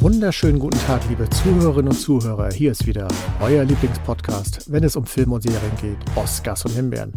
wunderschönen 0.00 0.58
guten 0.58 0.78
Tag, 0.86 1.02
liebe 1.10 1.28
Zuhörerinnen 1.28 1.88
und 1.88 1.98
Zuhörer. 1.98 2.50
Hier 2.50 2.72
ist 2.72 2.86
wieder 2.86 3.06
euer 3.38 3.64
Lieblingspodcast, 3.64 4.72
wenn 4.72 4.82
es 4.82 4.96
um 4.96 5.04
Filme 5.04 5.34
und 5.34 5.42
Serien 5.42 5.76
geht, 5.78 5.98
Oscars 6.16 6.64
und 6.64 6.72
Himbeeren. 6.72 7.12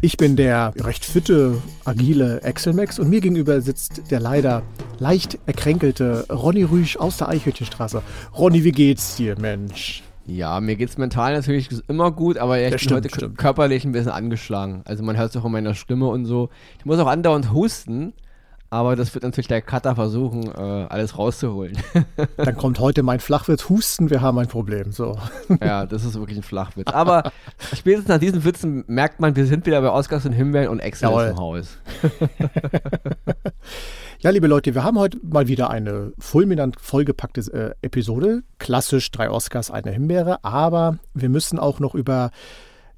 Ich 0.00 0.16
bin 0.16 0.34
der 0.34 0.72
recht 0.76 1.04
fitte, 1.04 1.62
agile 1.84 2.42
Exelmax 2.42 2.98
und 2.98 3.08
mir 3.08 3.20
gegenüber 3.20 3.60
sitzt 3.60 4.10
der 4.10 4.18
leider 4.18 4.62
leicht 4.98 5.38
erkränkelte 5.46 6.26
Ronny 6.28 6.64
Rüsch 6.64 6.96
aus 6.96 7.18
der 7.18 7.28
Eichhütchenstraße. 7.28 8.02
Ronny, 8.36 8.64
wie 8.64 8.72
geht's 8.72 9.14
dir, 9.14 9.38
Mensch? 9.38 10.02
Ja, 10.26 10.60
mir 10.60 10.74
geht's 10.74 10.98
mental 10.98 11.34
natürlich 11.34 11.68
immer 11.86 12.10
gut, 12.10 12.38
aber 12.38 12.60
ich 12.60 12.70
bin 12.70 12.78
stimmt, 12.80 13.04
heute 13.04 13.14
stimmt. 13.14 13.38
körperlich 13.38 13.84
ein 13.84 13.92
bisschen 13.92 14.10
angeschlagen. 14.10 14.82
Also 14.86 15.04
man 15.04 15.16
hört 15.16 15.30
es 15.30 15.36
auch 15.36 15.44
in 15.44 15.52
meiner 15.52 15.74
Stimme 15.74 16.08
und 16.08 16.24
so. 16.24 16.48
Ich 16.80 16.84
muss 16.84 16.98
auch 16.98 17.06
andauernd 17.06 17.52
husten, 17.52 18.12
aber 18.74 18.96
das 18.96 19.14
wird 19.14 19.22
natürlich 19.22 19.46
der 19.46 19.62
Cutter 19.62 19.94
versuchen, 19.94 20.50
äh, 20.50 20.86
alles 20.88 21.16
rauszuholen. 21.16 21.78
Dann 22.36 22.56
kommt 22.56 22.80
heute 22.80 23.04
mein 23.04 23.20
Flachwitz 23.20 23.68
Husten, 23.68 24.10
wir 24.10 24.20
haben 24.20 24.36
ein 24.38 24.48
Problem. 24.48 24.90
So. 24.90 25.16
ja, 25.62 25.86
das 25.86 26.04
ist 26.04 26.14
wirklich 26.14 26.38
ein 26.38 26.42
Flachwitz. 26.42 26.88
Aber 26.92 27.30
spätestens 27.72 28.08
nach 28.08 28.18
diesen 28.18 28.44
Witzen 28.44 28.82
merkt 28.88 29.20
man, 29.20 29.36
wir 29.36 29.46
sind 29.46 29.64
wieder 29.64 29.80
bei 29.80 29.90
Oscars 29.90 30.26
und 30.26 30.32
Himbeeren 30.32 30.70
und 30.70 30.80
Excel 30.80 31.08
Jawohl. 31.08 31.26
im 31.26 31.36
Haus. 31.36 31.78
Ja, 34.20 34.30
liebe 34.30 34.46
Leute, 34.46 34.74
wir 34.74 34.84
haben 34.84 34.98
heute 34.98 35.18
mal 35.22 35.48
wieder 35.48 35.68
eine 35.68 36.12
fulminant 36.18 36.80
vollgepackte 36.80 37.40
äh, 37.52 37.86
Episode. 37.86 38.42
Klassisch 38.58 39.10
drei 39.10 39.28
Oscars, 39.28 39.70
eine 39.70 39.90
Himbeere. 39.90 40.42
Aber 40.42 40.96
wir 41.12 41.28
müssen 41.28 41.58
auch 41.58 41.78
noch 41.78 41.94
über 41.94 42.30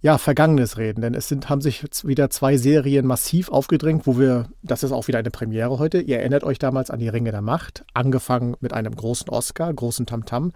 ja, 0.03 0.19
Vergangenes 0.19 0.77
reden, 0.77 1.01
denn 1.01 1.15
es 1.15 1.29
sind, 1.29 1.49
haben 1.49 1.61
sich 1.61 1.85
wieder 2.05 2.31
zwei 2.31 2.57
Serien 2.57 3.07
massiv 3.07 3.49
aufgedrängt, 3.49 4.07
wo 4.07 4.19
wir, 4.19 4.47
das 4.63 4.83
ist 4.83 4.93
auch 4.93 5.09
wieder 5.09 5.19
eine 5.19 5.31
Premiere 5.31 5.79
heute. 5.79 6.01
Ihr 6.01 6.19
erinnert 6.19 6.45
euch 6.45 6.59
damals 6.59 6.91
an 6.91 6.99
die 6.99 7.09
Ringe 7.09 7.33
der 7.33 7.43
Macht, 7.43 7.85
angefangen 7.95 8.57
mit 8.61 8.73
einem 8.73 8.95
großen 8.95 9.29
Oscar, 9.31 9.73
großen 9.73 10.07
Tamtam 10.07 10.53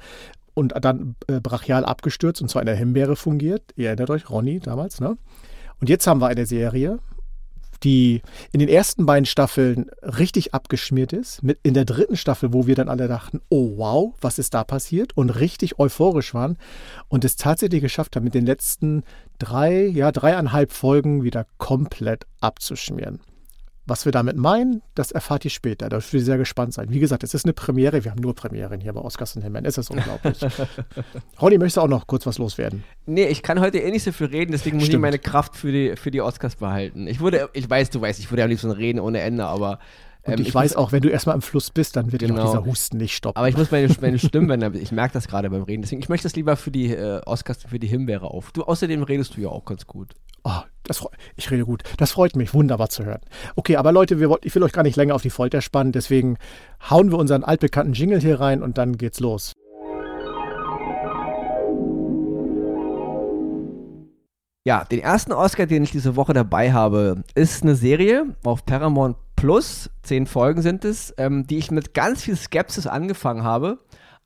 und 0.54 0.74
dann 0.82 1.16
äh, 1.26 1.40
brachial 1.40 1.84
abgestürzt 1.84 2.42
und 2.42 2.48
zu 2.48 2.58
einer 2.58 2.74
Himbeere 2.74 3.16
fungiert. 3.16 3.62
Ihr 3.76 3.88
erinnert 3.88 4.10
euch, 4.10 4.28
Ronny 4.28 4.60
damals, 4.60 5.00
ne? 5.00 5.16
Und 5.80 5.88
jetzt 5.88 6.06
haben 6.06 6.20
wir 6.20 6.26
eine 6.26 6.44
Serie, 6.44 6.98
die 7.82 8.22
in 8.52 8.60
den 8.60 8.68
ersten 8.68 9.06
beiden 9.06 9.26
Staffeln 9.26 9.90
richtig 10.02 10.54
abgeschmiert 10.54 11.12
ist. 11.12 11.42
Mit 11.42 11.58
in 11.62 11.74
der 11.74 11.84
dritten 11.84 12.16
Staffel, 12.16 12.52
wo 12.52 12.66
wir 12.66 12.74
dann 12.74 12.88
alle 12.88 13.08
dachten, 13.08 13.40
oh 13.48 13.76
wow, 13.76 14.14
was 14.20 14.38
ist 14.38 14.54
da 14.54 14.64
passiert? 14.64 15.16
Und 15.16 15.30
richtig 15.30 15.78
euphorisch 15.78 16.34
waren 16.34 16.58
und 17.08 17.24
es 17.24 17.36
tatsächlich 17.36 17.80
geschafft 17.80 18.16
haben, 18.16 18.24
mit 18.24 18.34
den 18.34 18.46
letzten 18.46 19.02
drei, 19.38 19.86
ja, 19.86 20.12
dreieinhalb 20.12 20.72
Folgen 20.72 21.22
wieder 21.24 21.46
komplett 21.58 22.26
abzuschmieren. 22.40 23.20
Was 23.86 24.04
wir 24.04 24.12
damit 24.12 24.36
meinen, 24.36 24.82
das 24.94 25.10
erfahrt 25.10 25.44
ihr 25.44 25.50
später. 25.50 25.88
Da 25.88 25.96
dürft 25.96 26.12
ihr 26.14 26.22
sehr 26.22 26.38
gespannt 26.38 26.74
sein. 26.74 26.90
Wie 26.90 27.00
gesagt, 27.00 27.24
es 27.24 27.34
ist 27.34 27.44
eine 27.44 27.52
Premiere. 27.52 28.04
Wir 28.04 28.10
haben 28.12 28.20
nur 28.20 28.34
Premieren 28.34 28.80
hier 28.80 28.92
bei 28.92 29.00
Oscars 29.00 29.34
und 29.36 29.42
Himmeln. 29.42 29.64
Es 29.64 29.78
ist 29.78 29.90
unglaublich. 29.90 30.38
Ronny, 31.42 31.58
möchtest 31.58 31.78
du 31.78 31.80
auch 31.80 31.88
noch 31.88 32.06
kurz 32.06 32.26
was 32.26 32.38
loswerden? 32.38 32.84
Nee, 33.06 33.26
ich 33.26 33.42
kann 33.42 33.60
heute 33.60 33.78
eh 33.78 33.90
nicht 33.90 34.04
so 34.04 34.12
viel 34.12 34.28
reden, 34.28 34.52
deswegen 34.52 34.76
muss 34.76 34.84
ich 34.84 34.90
Stimmt. 34.90 35.02
meine 35.02 35.18
Kraft 35.18 35.56
für 35.56 35.72
die, 35.72 35.96
für 35.96 36.10
die 36.10 36.20
Oscars 36.20 36.56
behalten. 36.56 37.06
Ich 37.06 37.20
würde, 37.20 37.48
ich 37.52 37.68
weiß, 37.68 37.90
du 37.90 38.00
weißt, 38.00 38.20
ich 38.20 38.30
würde 38.30 38.44
am 38.44 38.50
liebsten 38.50 38.70
reden 38.70 39.00
ohne 39.00 39.20
Ende, 39.20 39.46
aber 39.46 39.78
Und 40.22 40.34
ähm, 40.34 40.40
ich, 40.40 40.54
weiß 40.54 40.72
muss- 40.72 40.76
auch, 40.76 40.92
wenn 40.92 41.02
du 41.02 41.08
erstmal 41.08 41.34
im 41.34 41.42
Fluss 41.42 41.70
bist, 41.70 41.96
dann 41.96 42.12
wird 42.12 42.22
dir 42.22 42.28
Genau. 42.28 42.42
noch 42.44 42.50
dieser 42.52 42.64
Husten 42.66 42.98
nicht 42.98 43.14
stoppen. 43.16 43.38
Aber 43.38 43.48
ich 43.48 43.56
muss 43.56 43.70
meine, 43.70 43.88
meine 44.00 44.18
Stimmbänder, 44.20 44.74
ich 44.74 44.92
merke 44.92 45.14
das 45.14 45.28
gerade 45.28 45.48
beim 45.50 45.62
Reden. 45.62 45.82
Deswegen, 45.82 46.02
ich 46.02 46.08
möchte 46.08 46.24
das 46.24 46.36
lieber 46.36 46.56
für 46.56 46.70
die 46.70 46.92
äh, 46.94 47.20
Oscars, 47.24 47.64
für 47.64 47.78
die 47.78 47.86
Himbeere 47.88 48.26
auf. 48.26 48.52
Du, 48.52 48.62
außerdem 48.64 49.02
redest 49.02 49.36
du 49.36 49.40
ja 49.40 49.48
auch 49.48 49.64
ganz 49.64 49.86
gut. 49.86 50.12
Oh, 50.44 50.50
das 50.84 51.04
ich 51.36 51.50
rede 51.50 51.64
gut. 51.66 51.82
Das 51.98 52.12
freut 52.12 52.34
mich, 52.36 52.54
wunderbar 52.54 52.88
zu 52.88 53.04
hören. 53.04 53.20
Okay, 53.56 53.76
aber 53.76 53.92
Leute, 53.92 54.20
wir, 54.20 54.38
ich 54.42 54.54
will 54.54 54.62
euch 54.62 54.72
gar 54.72 54.82
nicht 54.82 54.96
länger 54.96 55.14
auf 55.14 55.22
die 55.22 55.28
Folter 55.30 55.60
spannen, 55.60 55.92
deswegen 55.92 56.36
hauen 56.88 57.10
wir 57.10 57.18
unseren 57.18 57.44
altbekannten 57.44 57.92
Jingle 57.92 58.20
hier 58.20 58.40
rein 58.40 58.62
und 58.62 58.78
dann 58.78 58.96
geht's 58.96 59.20
los. 59.20 59.52
Ja, 64.66 64.84
den 64.84 65.00
ersten 65.00 65.32
Oscar, 65.32 65.66
den 65.66 65.82
ich 65.84 65.90
diese 65.90 66.16
Woche 66.16 66.34
dabei 66.34 66.72
habe, 66.72 67.24
ist 67.34 67.62
eine 67.62 67.74
Serie 67.74 68.26
auf 68.44 68.66
Paramount 68.66 69.16
Plus. 69.40 69.88
Zehn 70.02 70.26
Folgen 70.26 70.60
sind 70.60 70.84
es, 70.84 71.14
ähm, 71.16 71.46
die 71.46 71.56
ich 71.56 71.70
mit 71.70 71.94
ganz 71.94 72.22
viel 72.22 72.36
Skepsis 72.36 72.86
angefangen 72.86 73.42
habe, 73.42 73.78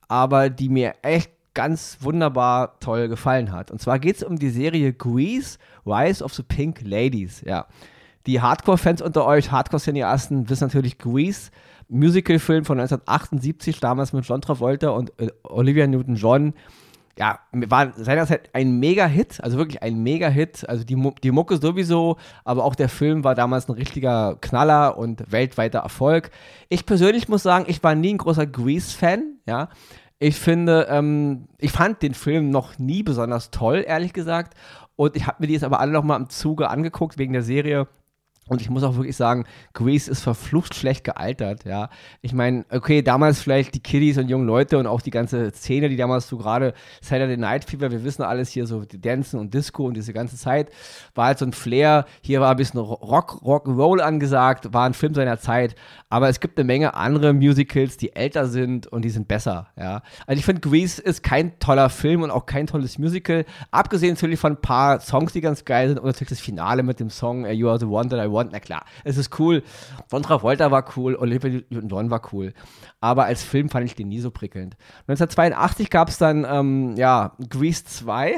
aber 0.09 0.51
die 0.51 0.69
mir 0.69 0.95
echt 1.03 1.31
ganz 1.55 1.99
wunderbar 2.01 2.81
toll 2.81 3.07
gefallen 3.07 3.53
hat. 3.53 3.71
Und 3.71 3.81
zwar 3.81 4.01
geht 4.01 4.17
es 4.17 4.25
um 4.25 4.41
die 4.41 4.51
Serie 4.51 4.93
Grease, 4.93 5.59
Rise 5.87 6.25
of 6.25 6.35
the 6.35 6.43
Pink 6.43 6.81
Ladies. 6.83 7.43
Ja, 7.47 7.69
die 8.27 8.41
Hardcore-Fans 8.41 9.03
unter 9.03 9.25
euch, 9.25 9.53
Hardcore-Cineasten, 9.53 10.51
wissen 10.51 10.65
natürlich 10.65 10.99
Grease, 10.99 11.53
Musical-Film 11.89 12.65
von 12.65 12.81
1978, 12.81 13.79
damals 13.79 14.13
mit 14.13 14.27
John 14.27 14.41
Travolta 14.41 14.89
und 14.89 15.13
äh, 15.21 15.29
Olivia 15.45 15.87
Newton-John 15.87 16.55
ja, 17.19 17.39
war 17.53 17.93
seinerzeit 17.97 18.51
ein 18.55 18.79
Mega-Hit, 18.79 19.43
also 19.43 19.57
wirklich 19.57 19.83
ein 19.83 20.03
Mega-Hit. 20.03 20.69
Also 20.69 20.85
die, 20.85 20.97
die 21.23 21.31
Mucke 21.31 21.57
sowieso, 21.59 22.17
aber 22.45 22.65
auch 22.65 22.75
der 22.75 22.89
Film 22.89 23.25
war 23.25 23.35
damals 23.35 23.69
ein 23.69 23.75
richtiger 23.75 24.37
Knaller 24.41 24.99
und 24.99 25.31
weltweiter 25.31 25.81
Erfolg. 25.81 26.31
Ich 26.69 26.87
persönlich 26.87 27.29
muss 27.29 27.43
sagen, 27.43 27.67
ich 27.69 27.83
war 27.83 27.95
nie 27.95 28.15
ein 28.15 28.19
großer 28.19 28.47
Grease-Fan, 28.47 29.39
ja. 29.47 29.69
Ich 30.19 30.37
finde, 30.37 30.87
ähm, 30.91 31.49
ich 31.59 31.73
fand 31.73 32.03
den 32.03 32.15
Film 32.15 32.51
noch 32.51 32.79
nie 32.79 33.03
besonders 33.03 33.51
toll, 33.51 33.85
ehrlich 33.87 34.13
gesagt. 34.13 34.55
Und 34.97 35.17
ich 35.17 35.27
habe 35.27 35.39
mir 35.41 35.49
die 35.49 35.55
jetzt 35.55 35.65
aber 35.65 35.81
alle 35.81 35.93
noch 35.93 36.05
mal 36.05 36.17
im 36.17 36.31
Zuge 36.31 36.71
angeguckt 36.71 37.19
wegen 37.19 37.33
der 37.33 37.43
Serie. 37.43 37.89
Und 38.47 38.61
ich 38.61 38.69
muss 38.69 38.83
auch 38.83 38.97
wirklich 38.97 39.17
sagen, 39.17 39.45
Grease 39.73 40.11
ist 40.11 40.23
verflucht 40.23 40.75
schlecht 40.75 41.05
gealtert, 41.05 41.65
ja. 41.65 41.89
Ich 42.21 42.35
meine, 42.35 42.67
okay, 42.71 43.01
damals 43.01 43.41
vielleicht 43.41 43.75
die 43.75 43.81
Kiddies 43.81 44.19
und 44.19 44.29
jungen 44.29 44.47
Leute 44.47 44.77
und 44.79 44.87
auch 44.87 45.01
die 45.01 45.11
ganze 45.11 45.51
Szene, 45.53 45.89
die 45.89 45.97
damals 45.97 46.29
so 46.29 46.37
gerade 46.37 46.75
Saturday 47.01 47.39
Night 47.39 47.65
Fever, 47.65 47.91
wir 47.91 48.05
wissen 48.05 48.23
alles 48.23 48.51
hier 48.51 48.67
so, 48.67 48.85
die 48.85 49.01
Dancen 49.01 49.41
und 49.41 49.55
Disco 49.55 49.87
und 49.87 49.95
diese 49.95 50.13
ganze 50.13 50.37
Zeit, 50.37 50.71
war 51.15 51.27
halt 51.27 51.39
so 51.39 51.47
ein 51.47 51.53
Flair. 51.53 52.05
Hier 52.21 52.41
war 52.41 52.51
ein 52.51 52.57
bisschen 52.57 52.81
Rock, 52.81 53.41
Rock'n'Roll 53.43 54.01
angesagt, 54.01 54.75
war 54.75 54.85
ein 54.85 54.95
Film 54.95 55.15
seiner 55.15 55.39
Zeit. 55.39 55.75
Aber 56.11 56.29
es 56.29 56.41
gibt 56.41 56.59
eine 56.59 56.67
Menge 56.67 56.95
andere 56.95 57.33
Musicals, 57.33 57.97
die 57.97 58.15
älter 58.15 58.47
sind 58.47 58.87
und 58.87 59.05
die 59.05 59.11
sind 59.11 59.27
besser, 59.27 59.69
ja. 59.79 60.03
Also 60.27 60.39
ich 60.39 60.45
finde, 60.45 60.61
Grease 60.61 61.01
ist 61.01 61.23
kein 61.23 61.59
toller 61.59 61.89
Film 61.89 62.23
und 62.23 62.31
auch 62.31 62.47
kein 62.47 62.67
tolles 62.67 62.99
Musical. 62.99 63.45
Abgesehen 63.71 64.15
natürlich 64.15 64.39
von 64.39 64.53
ein 64.53 64.61
paar 64.61 65.01
Songs, 65.01 65.33
die 65.33 65.41
ganz 65.41 65.65
geil 65.65 65.89
sind 65.89 65.99
und 65.99 66.07
natürlich 66.07 66.29
das 66.29 66.41
Finale 66.41 66.83
mit 66.83 67.01
dem 67.01 67.11
Song 67.11 67.45
uh, 67.45 67.49
You 67.49 67.69
Are 67.69 67.79
the 67.79 67.87
One 67.87 68.09
That 68.09 68.25
I 68.25 68.34
Want. 68.35 68.53
Na 68.53 68.61
klar, 68.61 68.85
es 69.05 69.17
ist 69.17 69.39
cool. 69.39 69.63
Von 70.09 70.23
Travolta 70.23 70.71
war 70.71 70.85
cool, 70.97 71.17
Olivia 71.17 71.63
Newton-John 71.71 72.11
war 72.11 72.21
cool. 72.33 72.53
Aber 73.01 73.25
als 73.25 73.43
Film 73.43 73.69
fand 73.69 73.87
ich 73.87 73.95
den 73.95 74.09
nie 74.09 74.21
so 74.21 74.31
prickelnd. 74.31 74.77
1982 75.09 75.91
gab 75.91 76.09
es 76.09 76.19
dann, 76.19 76.47
ähm, 76.49 76.97
ja, 76.97 77.33
Grease 77.49 77.85
2. 77.85 78.37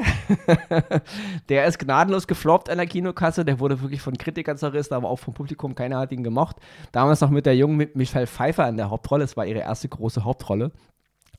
der 1.49 1.65
ist 1.65 1.79
gnadenlos 1.79 2.27
gefloppt 2.27 2.69
an 2.69 2.77
der 2.77 2.87
Kinokasse. 2.87 3.43
Der 3.43 3.59
wurde 3.59 3.81
wirklich 3.81 4.01
von 4.01 4.17
Kritikern 4.17 4.57
zerrissen, 4.57 4.93
aber 4.93 5.09
auch 5.09 5.19
vom 5.19 5.33
Publikum. 5.33 5.75
Keiner 5.75 5.99
hat 5.99 6.11
ihn 6.11 6.23
gemocht. 6.23 6.57
Damals 6.91 7.21
noch 7.21 7.29
mit 7.29 7.45
der 7.45 7.55
jungen 7.55 7.89
Michelle 7.93 8.27
Pfeiffer 8.27 8.67
in 8.69 8.77
der 8.77 8.89
Hauptrolle. 8.89 9.23
Es 9.23 9.35
war 9.35 9.45
ihre 9.45 9.59
erste 9.59 9.89
große 9.89 10.23
Hauptrolle. 10.23 10.71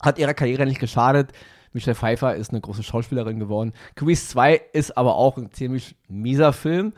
Hat 0.01 0.19
ihrer 0.19 0.35
Karriere 0.35 0.67
nicht 0.67 0.81
geschadet. 0.81 1.33
Michelle 1.73 1.95
Pfeiffer 1.95 2.35
ist 2.35 2.51
eine 2.51 2.61
große 2.61 2.83
Schauspielerin 2.83 3.39
geworden. 3.39 3.73
Grease 3.95 4.27
2 4.29 4.61
ist 4.73 4.97
aber 4.97 5.17
auch 5.17 5.37
ein 5.37 5.53
ziemlich 5.53 5.97
mieser 6.09 6.53
Film. 6.53 6.93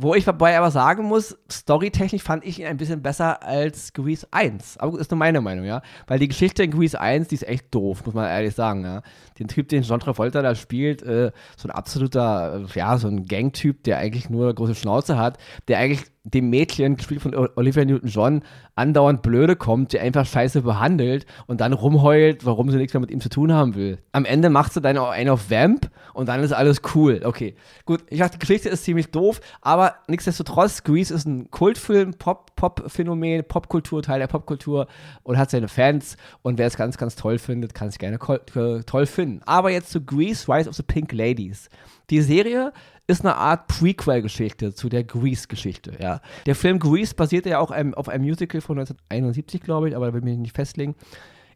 Wo 0.00 0.14
ich 0.14 0.24
dabei 0.24 0.56
aber 0.56 0.70
sagen 0.70 1.06
muss, 1.06 1.36
storytechnisch 1.50 2.22
fand 2.22 2.44
ich 2.44 2.60
ihn 2.60 2.66
ein 2.66 2.76
bisschen 2.76 3.02
besser 3.02 3.42
als 3.42 3.92
Grease 3.92 4.28
1. 4.30 4.78
Aber 4.78 4.92
gut, 4.92 5.00
ist 5.00 5.10
nur 5.10 5.18
meine 5.18 5.40
Meinung, 5.40 5.64
ja. 5.64 5.82
Weil 6.06 6.20
die 6.20 6.28
Geschichte 6.28 6.62
in 6.62 6.70
Grease 6.70 7.00
1, 7.00 7.26
die 7.26 7.34
ist 7.34 7.48
echt 7.48 7.74
doof, 7.74 8.06
muss 8.06 8.14
man 8.14 8.26
ehrlich 8.26 8.54
sagen, 8.54 8.84
ja. 8.84 9.02
Den 9.40 9.48
Typ, 9.48 9.68
den 9.68 9.82
John 9.82 9.98
Travolta 9.98 10.40
da 10.40 10.54
spielt, 10.54 11.02
äh, 11.02 11.32
so 11.56 11.66
ein 11.66 11.72
absoluter, 11.72 12.64
äh, 12.64 12.78
ja, 12.78 12.96
so 12.96 13.08
ein 13.08 13.26
Gangtyp, 13.26 13.82
der 13.82 13.98
eigentlich 13.98 14.30
nur 14.30 14.44
eine 14.44 14.54
große 14.54 14.76
Schnauze 14.76 15.18
hat, 15.18 15.36
der 15.66 15.78
eigentlich 15.78 16.04
dem 16.24 16.50
Mädchen, 16.50 16.96
gespielt 16.96 17.22
von 17.22 17.34
Olivia 17.56 17.84
Newton-John, 17.84 18.42
andauernd 18.74 19.22
blöde 19.22 19.56
kommt, 19.56 19.92
die 19.92 20.00
einfach 20.00 20.26
scheiße 20.26 20.62
behandelt 20.62 21.26
und 21.46 21.60
dann 21.60 21.72
rumheult, 21.72 22.44
warum 22.44 22.70
sie 22.70 22.76
nichts 22.76 22.94
mehr 22.94 23.00
mit 23.00 23.10
ihm 23.10 23.20
zu 23.20 23.28
tun 23.28 23.52
haben 23.52 23.74
will. 23.74 23.98
Am 24.12 24.24
Ende 24.24 24.50
macht 24.50 24.72
sie 24.72 24.80
dann 24.80 24.98
auch 24.98 25.10
einen 25.10 25.30
auf 25.30 25.50
Vamp 25.50 25.90
und 26.14 26.28
dann 26.28 26.42
ist 26.42 26.52
alles 26.52 26.82
cool. 26.94 27.22
Okay, 27.24 27.56
gut, 27.86 28.04
ich 28.08 28.18
dachte, 28.18 28.38
die 28.38 28.40
Geschichte 28.40 28.68
ist 28.68 28.84
ziemlich 28.84 29.10
doof, 29.10 29.40
aber 29.62 29.94
nichtsdestotrotz, 30.06 30.84
Grease 30.84 31.14
ist 31.14 31.26
ein 31.26 31.50
Kultfilm, 31.50 32.14
Pop, 32.14 32.54
Pop-Phänomen, 32.56 33.44
Popkultur, 33.44 34.02
Teil 34.02 34.20
der 34.20 34.26
Popkultur 34.26 34.86
und 35.22 35.38
hat 35.38 35.50
seine 35.50 35.68
Fans 35.68 36.16
und 36.42 36.58
wer 36.58 36.66
es 36.66 36.76
ganz, 36.76 36.98
ganz 36.98 37.16
toll 37.16 37.38
findet, 37.38 37.74
kann 37.74 37.88
es 37.88 37.98
gerne 37.98 38.18
äh, 38.54 38.82
toll 38.84 39.06
finden. 39.06 39.40
Aber 39.46 39.70
jetzt 39.70 39.90
zu 39.90 40.00
Grease, 40.00 40.52
Rise 40.52 40.68
of 40.68 40.76
the 40.76 40.82
Pink 40.82 41.12
Ladies. 41.12 41.68
Die 42.10 42.22
Serie 42.22 42.72
ist 43.08 43.24
eine 43.24 43.36
Art 43.36 43.66
Prequel-Geschichte 43.66 44.74
zu 44.74 44.88
der 44.88 45.02
Grease-Geschichte, 45.02 45.92
ja. 45.98 46.20
Der 46.46 46.54
Film 46.54 46.78
Grease 46.78 47.14
basierte 47.14 47.48
ja 47.48 47.58
auch 47.58 47.70
einem, 47.70 47.94
auf 47.94 48.08
einem 48.08 48.24
Musical 48.24 48.60
von 48.60 48.78
1971, 48.78 49.62
glaube 49.62 49.88
ich, 49.88 49.96
aber 49.96 50.06
da 50.06 50.12
will 50.12 50.20
ich 50.20 50.24
mich 50.24 50.38
nicht 50.38 50.54
festlegen. 50.54 50.94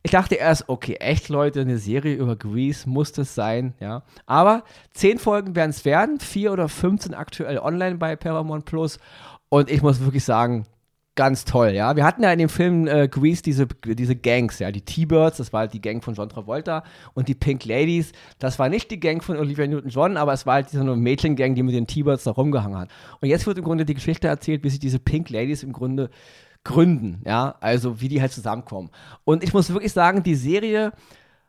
Ich 0.02 0.10
dachte 0.10 0.34
erst, 0.34 0.69
okay, 0.69 0.94
echt 0.94 1.28
Leute, 1.28 1.60
eine 1.60 1.78
Serie 1.78 2.16
über 2.16 2.34
Grease 2.34 2.88
muss 2.88 3.12
das 3.12 3.34
sein, 3.34 3.75
ja. 3.78 4.02
Aber 4.26 4.64
zehn 4.94 5.19
Folgen 5.19 5.54
werden 5.54 5.70
es 5.70 5.84
werden, 5.84 6.19
vier 6.19 6.52
oder 6.52 6.69
fünf 6.69 7.02
sind 7.02 7.14
aktuell 7.14 7.58
online 7.58 7.96
bei 7.96 8.16
Paramount 8.16 8.64
Plus. 8.64 8.99
Und 9.49 9.70
ich 9.70 9.82
muss 9.82 10.00
wirklich 10.00 10.25
sagen, 10.25 10.66
ganz 11.14 11.44
toll, 11.44 11.70
ja. 11.70 11.94
Wir 11.94 12.05
hatten 12.05 12.23
ja 12.23 12.32
in 12.32 12.38
dem 12.38 12.49
Film 12.49 12.87
äh, 12.87 13.06
Grease 13.09 13.43
diese, 13.43 13.67
diese 13.67 14.17
Gangs, 14.17 14.59
ja, 14.59 14.70
die 14.70 14.81
T-Birds, 14.81 15.37
das 15.37 15.53
war 15.53 15.61
halt 15.61 15.75
die 15.75 15.81
Gang 15.81 16.03
von 16.03 16.14
John 16.14 16.29
Travolta 16.29 16.85
und 17.14 17.29
die 17.29 17.35
Pink 17.35 17.64
Ladies, 17.64 18.12
das 18.38 18.59
war 18.59 18.69
nicht 18.69 18.91
die 18.91 18.99
Gang 18.99 19.23
von 19.23 19.37
Olivia 19.37 19.67
Newton-John, 19.67 20.17
aber 20.17 20.32
es 20.32 20.47
war 20.47 20.55
halt 20.55 20.73
diese 20.73 20.82
Mädchengang, 20.85 21.55
die 21.55 21.62
mit 21.62 21.75
den 21.75 21.87
T-Birds 21.87 22.25
da 22.25 22.31
rumgehangen 22.31 22.79
hat. 22.79 22.88
Und 23.20 23.29
jetzt 23.29 23.47
wird 23.47 23.59
im 23.59 23.64
Grunde 23.64 23.85
die 23.85 23.94
Geschichte 23.94 24.29
erzählt, 24.29 24.64
wie 24.64 24.70
sich 24.70 24.81
diese 24.81 24.99
Pink 24.99 25.29
Ladies 25.31 25.62
im 25.62 25.73
Grunde 25.73 26.11
gründen, 26.64 27.20
ja, 27.26 27.56
also 27.61 28.00
wie 28.00 28.09
die 28.09 28.20
halt 28.20 28.32
zusammenkommen. 28.32 28.91
Und 29.25 29.43
ich 29.43 29.53
muss 29.53 29.70
wirklich 29.70 29.93
sagen, 29.93 30.23
die 30.23 30.37
Serie 30.37 30.93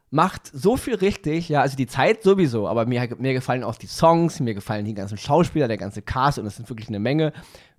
macht 0.09 0.51
so 0.53 0.77
viel 0.77 0.95
richtig, 0.95 1.49
ja, 1.49 1.61
also 1.61 1.75
die 1.75 1.87
Zeit 1.87 2.21
sowieso, 2.21 2.67
aber 2.67 2.85
mir, 2.85 3.09
mir 3.17 3.33
gefallen 3.33 3.63
auch 3.63 3.75
die 3.75 3.87
Songs, 3.87 4.39
mir 4.39 4.53
gefallen 4.53 4.85
die 4.85 4.93
ganzen 4.93 5.17
Schauspieler, 5.17 5.67
der 5.67 5.77
ganze 5.77 6.01
Cast 6.01 6.37
und 6.37 6.45
es 6.45 6.55
sind 6.55 6.69
wirklich 6.69 6.89
eine 6.89 6.99
Menge 6.99 7.33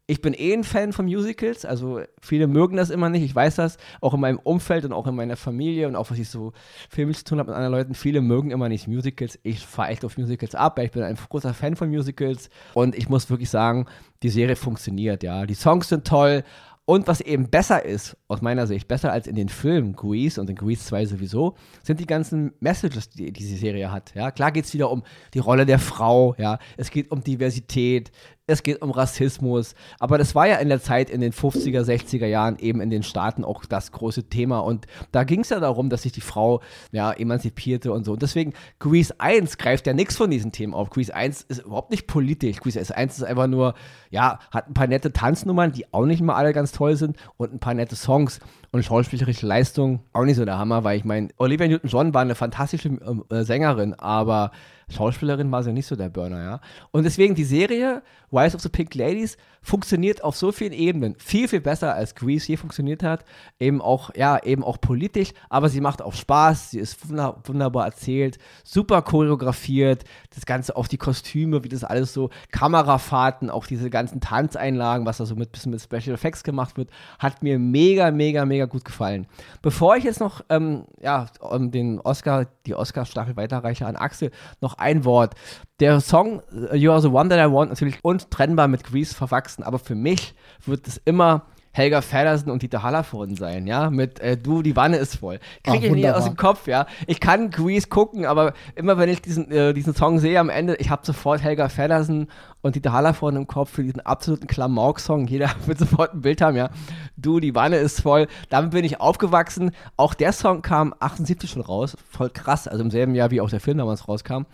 ich 0.07 0.21
bin 0.21 0.35
eh 0.35 0.53
ein 0.53 0.65
Fan 0.65 0.93
von 0.93 1.07
Musicals, 1.07 1.65
also 1.65 2.01
viele 2.21 2.47
mögen 2.47 2.77
das 2.77 2.91
immer 2.91 3.09
nicht, 3.09 3.23
ich 3.23 3.35
weiß 3.35 3.57
das, 3.57 3.79
auch 4.03 4.13
in 4.13 4.21
meinem 4.21 4.39
Umfeld 4.39 4.85
und 4.85 4.93
auch 4.93 5.07
in 5.07 5.15
meiner 5.15 5.37
Familie 5.37 5.89
und 5.89 5.97
auch 5.97 6.11
was 6.11 6.19
ich 6.19 6.29
so 6.29 6.53
filmisch 6.91 7.19
zu 7.19 7.25
tun 7.25 7.39
habe 7.39 7.51
mit 7.51 7.57
anderen 7.57 7.73
Leuten, 7.73 7.95
viele 7.95 8.21
mögen 8.21 8.51
immer 8.51 8.69
nicht 8.69 8.87
Musicals. 8.87 9.39
Ich 9.43 9.65
fahre 9.65 9.89
echt 9.89 10.05
auf 10.05 10.19
Musicals 10.19 10.55
ab, 10.55 10.79
ich 10.79 10.91
bin 10.91 11.03
ein 11.03 11.17
großer 11.17 11.55
Fan 11.55 11.75
von 11.75 11.89
Musicals 11.89 12.51
und 12.75 12.95
ich 12.95 13.09
muss 13.09 13.31
wirklich 13.31 13.49
sagen, 13.49 13.87
die 14.23 14.29
Serie 14.29 14.57
funktioniert, 14.57 15.23
ja. 15.23 15.47
Die 15.47 15.55
Songs 15.55 15.89
sind 15.89 16.07
toll, 16.07 16.45
und 16.87 17.07
was 17.07 17.23
eben 17.23 17.49
besser 17.49 17.83
ist, 17.83 18.17
aus 18.29 18.43
meiner 18.43 18.67
Sicht, 18.67 18.89
besser 18.89 19.11
als 19.11 19.27
in 19.27 19.37
den 19.37 19.49
Filmen 19.49 19.95
Grease 19.95 20.39
und 20.39 20.51
in 20.51 20.57
Grease 20.57 20.85
2 20.85 21.07
sowieso, 21.07 21.55
sind 21.83 21.99
die 21.99 22.07
ganzen 22.07 22.53
Messages, 22.61 23.09
die 23.09 23.33
diese 23.33 23.57
Serie 23.57 23.91
hat. 23.91 24.15
Ja, 24.15 24.31
klar 24.31 24.53
geht 24.53 24.67
es 24.67 24.75
wieder 24.75 24.91
um 24.91 25.03
die 25.33 25.39
Rolle 25.39 25.65
der 25.65 25.79
Frau, 25.79 26.35
ja, 26.37 26.59
es 26.77 26.91
geht 26.91 27.11
um 27.11 27.25
Diversität, 27.25 28.13
es 28.47 28.63
geht 28.63 28.83
um 28.83 28.91
Rassismus. 28.91 29.75
Aber 29.99 30.19
das 30.19 30.35
war 30.35 30.47
ja 30.47 30.57
in 30.57 30.69
der 30.69 30.83
Zeit 30.83 31.09
in 31.09 31.21
den 31.21 31.33
50er, 31.33 31.83
60er 31.83 32.27
Jahren 32.27 32.59
eben 32.59 32.81
in 32.81 32.91
den 32.91 33.03
Staaten 33.03 33.45
auch 33.45 33.65
das 33.65 33.93
große 33.93 34.25
Thema. 34.25 34.59
Und 34.59 34.87
da 35.13 35.25
ging 35.25 35.41
es 35.41 35.49
ja 35.49 35.61
darum, 35.61 35.89
dass 35.89 36.03
sich 36.03 36.13
die 36.13 36.21
Frau 36.21 36.61
ja, 36.93 37.13
emanzipierte 37.13 37.93
und 37.93 38.05
so. 38.05 38.13
Und 38.13 38.23
deswegen, 38.23 38.53
Grease 38.81 39.15
1 39.19 39.57
greift 39.57 39.87
ja 39.87 39.95
nichts 39.95 40.17
von 40.17 40.31
diesen 40.31 40.53
Themen 40.53 40.75
auf. 40.75 40.91
Grease 40.91 41.15
1 41.15 41.43
ist 41.43 41.63
überhaupt 41.65 41.91
nicht 41.91 42.07
politisch. 42.07 42.61
Grease 42.61 42.95
1 42.95 43.17
ist 43.17 43.25
einfach 43.25 43.47
nur, 43.47 43.75
ja, 44.11 44.39
hat 44.51 44.69
ein 44.69 44.75
paar 44.75 44.89
nette 44.89 45.13
Tanznummern, 45.13 45.73
die 45.73 45.93
auch 45.93 46.05
nicht 46.05 46.21
mal 46.21 46.35
alle 46.35 46.53
ganz 46.53 46.73
toll 46.73 46.97
sind 46.97 47.17
und 47.39 47.55
ein 47.55 47.61
paar 47.61 47.75
nette 47.75 47.97
Songs. 47.97 48.41
Und 48.75 48.85
schauspielerische 48.85 49.47
Leistung 49.47 50.01
auch 50.13 50.25
nicht 50.25 50.35
so 50.35 50.45
der 50.45 50.59
Hammer, 50.59 50.83
weil 50.83 50.99
ich 50.99 51.05
meine, 51.05 51.29
Olivia 51.37 51.69
Newton-John 51.69 52.13
war 52.13 52.23
eine 52.23 52.35
fantastische 52.35 52.89
äh, 53.31 53.45
Sängerin, 53.45 53.95
aber 53.95 54.51
Schauspielerin 54.89 55.51
war 55.53 55.63
sie 55.63 55.73
nicht 55.73 55.87
so 55.87 55.97
der 55.97 56.09
Burner, 56.09 56.43
ja. 56.43 56.61
Und 56.91 57.05
deswegen 57.05 57.37
die 57.37 57.45
Serie 57.45 58.03
Rise 58.33 58.57
of 58.57 58.63
the 58.63 58.69
Pink 58.69 58.95
Ladies 58.95 59.37
funktioniert 59.63 60.23
auf 60.23 60.37
so 60.37 60.53
vielen 60.53 60.73
Ebenen 60.73 61.15
viel, 61.19 61.49
viel 61.49 61.61
besser 61.61 61.95
als 61.95 62.15
Grease 62.15 62.47
hier 62.47 62.59
funktioniert 62.59 63.03
hat. 63.03 63.25
Eben 63.59 63.81
auch, 63.81 64.11
ja, 64.15 64.43
eben 64.43 64.63
auch 64.63 64.79
politisch, 64.81 65.31
aber 65.49 65.69
sie 65.69 65.81
macht 65.81 66.03
auch 66.03 66.13
Spaß, 66.13 66.73
sie 66.73 66.81
ist 66.81 66.99
wunderbar 67.09 67.87
erzählt, 67.87 68.39
super 68.63 69.03
choreografiert, 69.03 70.05
das 70.35 70.45
Ganze, 70.45 70.77
auch 70.77 70.89
die 70.89 70.99
Kostüme, 70.99 71.65
wie 71.65 71.69
das 71.69 71.85
alles 71.85 72.13
so, 72.13 72.31
Kamerafahrten, 72.51 73.49
auch 73.49 73.67
diese 73.67 73.89
ganzen 73.89 74.21
Tanzeinlagen, 74.21 75.07
was 75.07 75.19
da 75.19 75.27
so 75.27 75.37
mit 75.37 75.53
bisschen 75.53 75.71
mit 75.71 75.81
Special 75.81 76.15
Effects 76.15 76.43
gemacht 76.43 76.77
wird, 76.77 76.91
hat 77.19 77.43
mir 77.43 77.59
mega, 77.59 78.11
mega, 78.11 78.45
mega 78.45 78.64
gut 78.67 78.85
gefallen. 78.85 79.27
Bevor 79.63 79.97
ich 79.97 80.05
jetzt 80.05 80.21
noch, 80.21 80.43
ähm, 80.49 80.85
ja, 81.01 81.27
den 81.53 82.01
Oscar, 82.01 82.47
die 82.67 82.75
Oscar-Staffel 82.75 83.37
weiterreiche 83.37 83.87
an 83.87 83.97
Axel, 83.97 84.31
noch 84.61 84.79
ein 84.79 85.05
Wort. 85.05 85.35
Der 85.81 86.01
Song 86.01 86.43
You 86.73 86.93
Are 86.93 87.01
the 87.01 87.09
One 87.09 87.29
That 87.29 87.39
I 87.39 87.53
Want 87.53 87.71
natürlich 87.71 87.99
untrennbar 88.03 88.69
mit 88.69 88.85
Grease 88.85 89.15
verwachsen, 89.15 89.63
aber 89.63 89.79
für 89.79 89.95
mich 89.95 90.35
wird 90.67 90.87
es 90.87 91.01
immer 91.05 91.47
Helga 91.77 92.03
Feddersen 92.03 92.53
und 92.53 92.63
Dieter 92.63 92.85
Hallervorden 92.85 93.35
sein, 93.35 93.67
ja, 93.67 93.91
mit 93.91 94.21
äh, 94.21 94.37
Du, 94.37 94.63
die 94.63 94.77
Wanne 94.77 94.97
ist 94.97 95.17
voll. 95.17 95.41
Kriege 95.65 95.89
ich 95.89 95.93
nicht 95.93 96.09
aus 96.09 96.25
dem 96.25 96.37
Kopf, 96.37 96.69
ja. 96.69 96.87
Ich 97.09 97.19
kann 97.19 97.51
Grease 97.51 97.89
gucken, 97.89 98.27
aber 98.27 98.55
immer 98.77 98.97
wenn 98.97 99.09
ich 99.09 99.21
diesen, 99.21 99.51
äh, 99.51 99.75
diesen 99.75 99.93
Song 99.93 100.21
sehe 100.21 100.39
am 100.39 100.51
Ende, 100.51 100.77
ich 100.77 100.91
habe 100.91 101.05
sofort 101.05 101.43
Helga 101.43 101.69
Feddersen 101.69 102.29
und 102.63 102.77
Dieter 102.77 102.93
Hallervorden 102.93 103.41
im 103.41 103.49
Kopf 103.49 103.71
für 103.71 103.83
diesen 103.83 104.01
absoluten 104.01 104.47
Klamauk-Song. 104.47 105.27
Jeder 105.27 105.51
wird 105.67 105.79
sofort 105.79 106.15
ein 106.15 106.21
Bild 106.21 106.41
haben, 106.41 106.57
ja. 106.57 106.71
Du, 107.17 107.41
die 107.41 107.57
Wanne 107.57 107.79
ist 107.79 108.03
voll. 108.03 108.29
Damit 108.51 108.71
bin 108.71 108.85
ich 108.85 109.01
aufgewachsen. 109.01 109.73
Auch 109.97 110.15
der 110.15 110.33
Song 110.33 110.63
kam 110.63 110.95
78 111.01 111.51
schon 111.51 111.63
raus, 111.63 111.97
voll 112.09 112.31
krass, 112.31 112.69
also 112.69 112.85
im 112.85 112.93
selben 112.93 113.17
Jahr, 113.17 113.33
wie 113.33 113.41
auch 113.41 113.51
der 113.51 113.61
Film 113.61 113.79
damals 113.79 114.07
rauskam. 114.07 114.45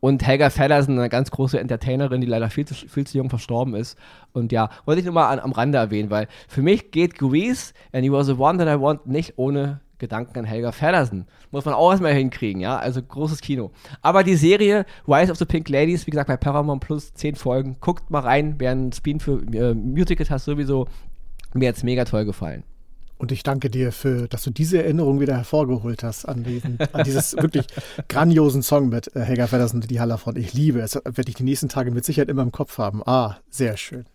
Und 0.00 0.24
Helga 0.26 0.50
Feddersen, 0.50 0.98
eine 0.98 1.08
ganz 1.08 1.30
große 1.30 1.58
Entertainerin, 1.58 2.20
die 2.20 2.26
leider 2.26 2.50
viel 2.50 2.66
zu, 2.66 2.74
viel 2.74 3.06
zu 3.06 3.18
jung 3.18 3.30
verstorben 3.30 3.74
ist. 3.74 3.98
Und 4.32 4.52
ja, 4.52 4.70
wollte 4.84 5.00
ich 5.00 5.04
nur 5.04 5.14
mal 5.14 5.28
an, 5.28 5.40
am 5.40 5.52
Rande 5.52 5.78
erwähnen, 5.78 6.10
weil 6.10 6.28
für 6.46 6.62
mich 6.62 6.90
geht 6.90 7.18
Grease 7.18 7.72
and 7.92 8.04
You 8.04 8.14
Are 8.14 8.24
the 8.24 8.34
One 8.34 8.58
That 8.58 8.68
I 8.68 8.80
Want 8.80 9.06
nicht 9.06 9.34
ohne 9.36 9.80
Gedanken 9.98 10.38
an 10.38 10.44
Helga 10.44 10.70
Feddersen. 10.70 11.26
Muss 11.50 11.64
man 11.64 11.74
auch 11.74 11.90
erstmal 11.90 12.14
hinkriegen, 12.14 12.60
ja. 12.60 12.78
Also 12.78 13.02
großes 13.02 13.40
Kino. 13.40 13.72
Aber 14.00 14.22
die 14.22 14.36
Serie 14.36 14.86
Rise 15.08 15.32
of 15.32 15.38
the 15.38 15.44
Pink 15.44 15.68
Ladies, 15.68 16.06
wie 16.06 16.12
gesagt, 16.12 16.28
bei 16.28 16.36
Paramount 16.36 16.84
Plus, 16.84 17.12
zehn 17.14 17.34
Folgen. 17.34 17.76
Guckt 17.80 18.10
mal 18.10 18.20
rein, 18.20 18.54
wer 18.58 18.70
einen 18.70 18.92
Spin 18.92 19.18
für 19.18 19.42
äh, 19.52 19.74
Musicals 19.74 20.30
hat, 20.30 20.40
sowieso. 20.40 20.86
Mir 21.54 21.70
es 21.70 21.82
mega 21.82 22.04
toll 22.04 22.24
gefallen. 22.24 22.62
Und 23.18 23.32
ich 23.32 23.42
danke 23.42 23.68
dir 23.68 23.90
für, 23.90 24.28
dass 24.28 24.44
du 24.44 24.50
diese 24.50 24.82
Erinnerung 24.82 25.20
wieder 25.20 25.36
hervorgeholt 25.36 26.04
hast 26.04 26.24
an, 26.24 26.44
diesen, 26.44 26.78
an 26.92 27.04
dieses 27.04 27.36
wirklich 27.36 27.66
grandiosen 28.08 28.62
Song 28.62 28.88
mit 28.88 29.14
äh, 29.16 29.20
Helga 29.20 29.48
Feddersen 29.48 29.82
und 29.82 29.90
die 29.90 30.00
Hallerfront. 30.00 30.38
Ich 30.38 30.54
liebe 30.54 30.80
es. 30.80 30.94
Werde 30.94 31.28
ich 31.28 31.34
die 31.34 31.42
nächsten 31.42 31.68
Tage 31.68 31.90
mit 31.90 32.04
Sicherheit 32.04 32.28
immer 32.28 32.42
im 32.42 32.52
Kopf 32.52 32.78
haben. 32.78 33.02
Ah, 33.04 33.38
sehr 33.50 33.76
schön. 33.76 34.06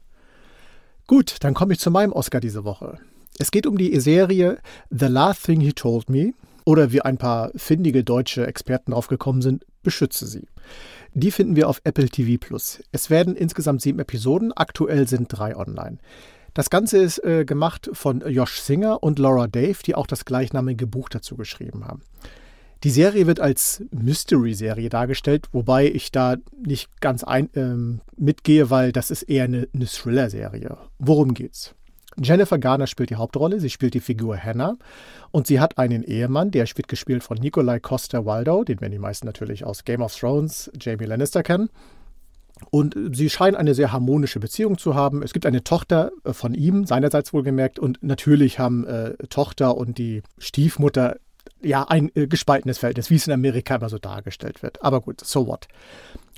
Gut, 1.06 1.36
dann 1.42 1.54
komme 1.54 1.74
ich 1.74 1.80
zu 1.80 1.92
meinem 1.92 2.14
Oscar 2.14 2.40
diese 2.40 2.64
Woche. 2.64 2.98
Es 3.38 3.52
geht 3.52 3.68
um 3.68 3.78
die 3.78 4.00
Serie 4.00 4.60
The 4.90 5.08
Last 5.08 5.46
Thing 5.46 5.60
He 5.60 5.74
Told 5.74 6.10
Me 6.10 6.34
oder 6.66 6.94
wie 6.94 7.02
ein 7.02 7.18
paar 7.18 7.52
findige 7.56 8.06
deutsche 8.06 8.48
Experten 8.48 8.92
draufgekommen 8.92 9.42
sind, 9.42 9.66
Beschütze 9.82 10.26
sie. 10.28 10.48
Die 11.14 11.32
finden 11.32 11.56
wir 11.56 11.68
auf 11.68 11.82
Apple 11.84 12.10
TV 12.10 12.40
Plus. 12.40 12.82
Es 12.92 13.10
werden 13.10 13.36
insgesamt 13.36 13.82
sieben 13.82 14.00
Episoden, 14.00 14.54
aktuell 14.54 15.08
sind 15.08 15.28
drei 15.30 15.56
online. 15.56 15.98
Das 16.54 16.70
Ganze 16.70 17.00
ist 17.00 17.24
äh, 17.24 17.46
gemacht 17.46 17.90
von 17.94 18.22
Josh 18.28 18.60
Singer 18.60 19.02
und 19.02 19.18
Laura 19.18 19.48
Dave, 19.48 19.78
die 19.86 19.96
auch 19.96 20.08
das 20.08 20.26
gleichnamige 20.26 20.86
Buch 20.86 21.10
dazu 21.10 21.36
geschrieben 21.36 21.86
haben. 21.86 22.02
Die 22.84 22.92
Serie 22.92 23.28
wird 23.28 23.40
als 23.40 23.84
Mystery-Serie 23.92 24.90
dargestellt, 24.90 25.48
wobei 25.54 25.88
ich 25.88 26.12
da 26.12 26.36
nicht 26.66 27.00
ganz 27.00 27.24
ein, 27.24 27.50
ähm, 27.56 28.02
mitgehe, 28.18 28.70
weil 28.70 28.92
das 28.92 29.10
ist 29.10 29.24
eher 29.24 29.46
eine, 29.46 29.70
eine 29.74 29.86
Thriller-Serie. 29.86 30.78
Worum 31.00 31.34
geht's? 31.34 31.74
Jennifer 32.22 32.60
Garner 32.60 32.86
spielt 32.86 33.10
die 33.10 33.16
Hauptrolle, 33.16 33.60
sie 33.60 33.70
spielt 33.70 33.94
die 33.94 34.00
Figur 34.00 34.38
Hannah 34.38 34.78
und 35.32 35.48
sie 35.48 35.60
hat 35.60 35.78
einen 35.78 36.04
Ehemann, 36.04 36.52
der 36.52 36.68
wird 36.68 36.88
gespielt 36.88 37.24
von 37.24 37.38
Nikolai 37.38 37.80
Costa-Waldau, 37.80 38.64
den 38.64 38.82
werden 38.82 38.92
die 38.92 39.00
meisten 39.00 39.26
natürlich 39.26 39.66
aus 39.66 39.84
Game 39.84 40.02
of 40.02 40.16
Thrones, 40.16 40.70
Jamie 40.80 41.06
Lannister 41.06 41.42
kennen. 41.42 41.70
Und 42.70 42.96
sie 43.14 43.30
scheinen 43.30 43.56
eine 43.56 43.74
sehr 43.74 43.92
harmonische 43.92 44.40
Beziehung 44.40 44.78
zu 44.78 44.96
haben. 44.96 45.24
Es 45.24 45.34
gibt 45.34 45.46
eine 45.46 45.64
Tochter 45.64 46.12
äh, 46.24 46.34
von 46.34 46.54
ihm, 46.54 46.86
seinerseits 46.86 47.34
wohlgemerkt. 47.34 47.80
Und 47.80 48.02
natürlich 48.02 48.60
haben 48.60 48.86
äh, 48.86 49.14
Tochter 49.30 49.78
und 49.78 49.98
die 49.98 50.24
Stiefmutter 50.38 51.18
ja 51.62 51.84
ein 51.84 52.12
äh, 52.16 52.28
gespaltenes 52.28 52.78
Verhältnis, 52.78 53.10
wie 53.10 53.16
es 53.16 53.28
in 53.28 53.34
Amerika 53.34 53.76
immer 53.76 53.90
so 53.90 53.98
dargestellt 53.98 54.64
wird. 54.64 54.84
Aber 54.84 55.02
gut, 55.02 55.22
so 55.24 55.48
what. 55.48 55.68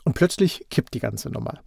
Und 0.03 0.13
plötzlich 0.13 0.67
kippt 0.69 0.93
die 0.93 0.99
ganze 0.99 1.29
Nummer. 1.29 1.59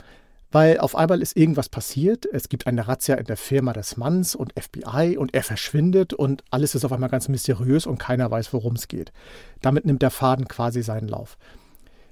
Weil 0.50 0.78
auf 0.78 0.96
einmal 0.96 1.20
ist 1.20 1.36
irgendwas 1.36 1.68
passiert. 1.68 2.24
Es 2.32 2.48
gibt 2.48 2.66
eine 2.66 2.88
Razzia 2.88 3.16
in 3.16 3.26
der 3.26 3.36
Firma 3.36 3.74
des 3.74 3.98
Manns 3.98 4.34
und 4.34 4.54
FBI 4.58 5.18
und 5.18 5.34
er 5.34 5.42
verschwindet 5.42 6.14
und 6.14 6.42
alles 6.50 6.74
ist 6.74 6.86
auf 6.86 6.92
einmal 6.92 7.10
ganz 7.10 7.28
mysteriös 7.28 7.86
und 7.86 7.98
keiner 7.98 8.30
weiß, 8.30 8.54
worum 8.54 8.74
es 8.74 8.88
geht. 8.88 9.12
Damit 9.60 9.84
nimmt 9.84 10.00
der 10.00 10.10
Faden 10.10 10.48
quasi 10.48 10.82
seinen 10.82 11.08
Lauf. 11.08 11.36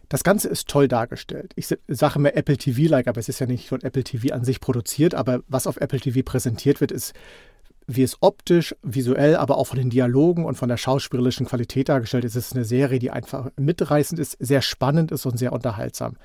Das 0.09 0.23
Ganze 0.23 0.49
ist 0.49 0.69
toll 0.69 0.89
dargestellt. 0.89 1.53
Ich 1.57 1.69
sage 1.89 2.19
mir 2.19 2.35
Apple 2.35 2.57
TV-like, 2.57 3.09
aber 3.09 3.19
es 3.19 3.29
ist 3.29 3.41
ja 3.41 3.47
nicht 3.47 3.69
von 3.69 3.83
Apple 3.83 4.05
TV 4.05 4.35
an 4.35 4.45
sich 4.45 4.61
produziert, 4.61 5.15
aber 5.15 5.41
was 5.49 5.67
auf 5.67 5.79
Apple 5.79 6.01
TV 6.01 6.21
präsentiert 6.25 6.81
wird, 6.81 6.93
ist, 6.93 7.13
wie 7.89 8.03
es 8.03 8.17
optisch, 8.21 8.75
visuell, 8.83 9.37
aber 9.37 9.59
auch 9.59 9.69
von 9.69 9.79
den 9.79 9.91
Dialogen 9.91 10.45
und 10.45 10.57
von 10.57 10.69
der 10.69 10.77
schauspielerischen 10.77 11.47
Qualität 11.47 11.89
dargestellt 11.89 12.25
ist. 12.25 12.37
Es 12.37 12.49
ist 12.49 12.57
eine 12.57 12.65
Serie, 12.65 12.99
die 12.99 13.11
einfach 13.11 13.51
mitreißend 13.57 14.19
ist, 14.19 14.37
sehr 14.41 14.63
spannend 14.63 15.13
ist 15.13 15.27
und 15.27 15.39
sehr 15.39 15.53
unterhaltsam. 15.53 16.17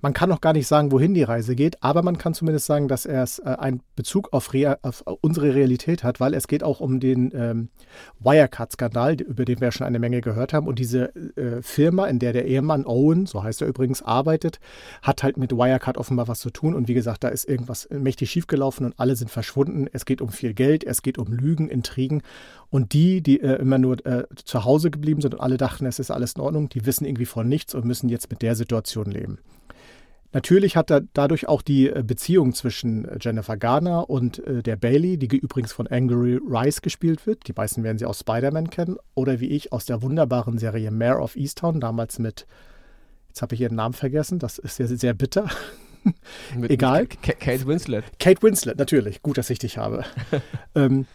Man 0.00 0.12
kann 0.12 0.28
noch 0.28 0.40
gar 0.40 0.52
nicht 0.52 0.66
sagen, 0.66 0.92
wohin 0.92 1.14
die 1.14 1.22
Reise 1.22 1.54
geht, 1.54 1.82
aber 1.82 2.02
man 2.02 2.18
kann 2.18 2.34
zumindest 2.34 2.66
sagen, 2.66 2.88
dass 2.88 3.06
er 3.06 3.24
äh, 3.44 3.48
einen 3.56 3.80
Bezug 3.94 4.32
auf, 4.32 4.52
Rea 4.52 4.78
auf, 4.82 5.04
unsere 5.20 5.54
Realität 5.54 6.04
hat, 6.04 6.20
weil 6.20 6.34
es 6.34 6.48
geht 6.48 6.62
auch 6.62 6.80
um 6.80 7.00
den 7.00 7.32
ähm, 7.34 7.68
Wirecard-Skandal, 8.20 9.20
über 9.22 9.44
den 9.44 9.60
wir 9.60 9.72
schon 9.72 9.86
eine 9.86 9.98
Menge 9.98 10.20
gehört 10.20 10.52
haben. 10.52 10.66
Und 10.66 10.78
diese 10.78 11.14
äh, 11.36 11.62
Firma, 11.62 12.06
in 12.06 12.18
der 12.18 12.32
der 12.32 12.46
Ehemann 12.46 12.86
Owen, 12.86 13.26
so 13.26 13.42
heißt 13.42 13.62
er 13.62 13.68
übrigens, 13.68 14.02
arbeitet, 14.02 14.60
hat 15.02 15.22
halt 15.22 15.36
mit 15.36 15.52
Wirecard 15.52 15.98
offenbar 15.98 16.28
was 16.28 16.40
zu 16.40 16.50
tun. 16.50 16.74
Und 16.74 16.88
wie 16.88 16.94
gesagt, 16.94 17.24
da 17.24 17.28
ist 17.28 17.48
irgendwas 17.48 17.88
mächtig 17.90 18.30
schiefgelaufen 18.30 18.86
und 18.86 18.94
alle 18.98 19.16
sind 19.16 19.30
verschwunden. 19.30 19.86
Es 19.92 20.04
geht 20.04 20.20
um 20.20 20.28
viel 20.28 20.54
Geld, 20.54 20.84
es 20.84 21.02
geht 21.02 21.18
um 21.18 21.32
Lügen, 21.32 21.68
Intrigen. 21.68 22.22
Und 22.70 22.92
die, 22.92 23.22
die 23.22 23.40
äh, 23.40 23.60
immer 23.60 23.78
nur 23.78 24.04
äh, 24.04 24.24
zu 24.44 24.64
Hause 24.64 24.90
geblieben 24.90 25.20
sind 25.20 25.34
und 25.34 25.40
alle 25.40 25.56
dachten, 25.56 25.86
es 25.86 25.98
ist 25.98 26.10
alles 26.10 26.32
in 26.34 26.42
Ordnung, 26.42 26.68
die 26.68 26.84
wissen 26.86 27.04
irgendwie 27.04 27.26
von 27.26 27.48
nichts 27.48 27.74
und 27.74 27.84
müssen 27.84 28.08
jetzt 28.08 28.30
mit 28.30 28.42
der 28.42 28.54
Situation 28.54 29.06
leben. 29.06 29.38
Natürlich 30.36 30.76
hat 30.76 30.90
er 30.90 31.00
dadurch 31.14 31.48
auch 31.48 31.62
die 31.62 31.88
äh, 31.88 32.02
Beziehung 32.06 32.52
zwischen 32.52 33.06
äh, 33.06 33.16
Jennifer 33.18 33.56
Garner 33.56 34.10
und 34.10 34.46
äh, 34.46 34.62
der 34.62 34.76
Bailey, 34.76 35.16
die 35.16 35.34
übrigens 35.34 35.72
von 35.72 35.86
Angry 35.86 36.38
Rice 36.46 36.82
gespielt 36.82 37.26
wird. 37.26 37.48
Die 37.48 37.54
meisten 37.56 37.82
werden 37.82 37.96
sie 37.96 38.04
aus 38.04 38.20
Spider-Man 38.20 38.68
kennen. 38.68 38.98
Oder 39.14 39.40
wie 39.40 39.46
ich 39.46 39.72
aus 39.72 39.86
der 39.86 40.02
wunderbaren 40.02 40.58
Serie 40.58 40.90
Mayor 40.90 41.22
of 41.22 41.36
Easttown, 41.36 41.80
damals 41.80 42.18
mit, 42.18 42.46
jetzt 43.28 43.40
habe 43.40 43.54
ich 43.54 43.62
ihren 43.62 43.76
Namen 43.76 43.94
vergessen, 43.94 44.38
das 44.38 44.58
ist 44.58 44.76
sehr, 44.76 44.88
sehr 44.88 45.14
bitter. 45.14 45.48
Egal. 46.68 47.06
Kate 47.06 47.66
Winslet. 47.66 48.04
Kate 48.18 48.42
Winslet, 48.42 48.76
natürlich. 48.78 49.22
Gut, 49.22 49.38
dass 49.38 49.48
ich 49.48 49.58
dich 49.58 49.78
habe. 49.78 50.04
ähm, 50.74 51.06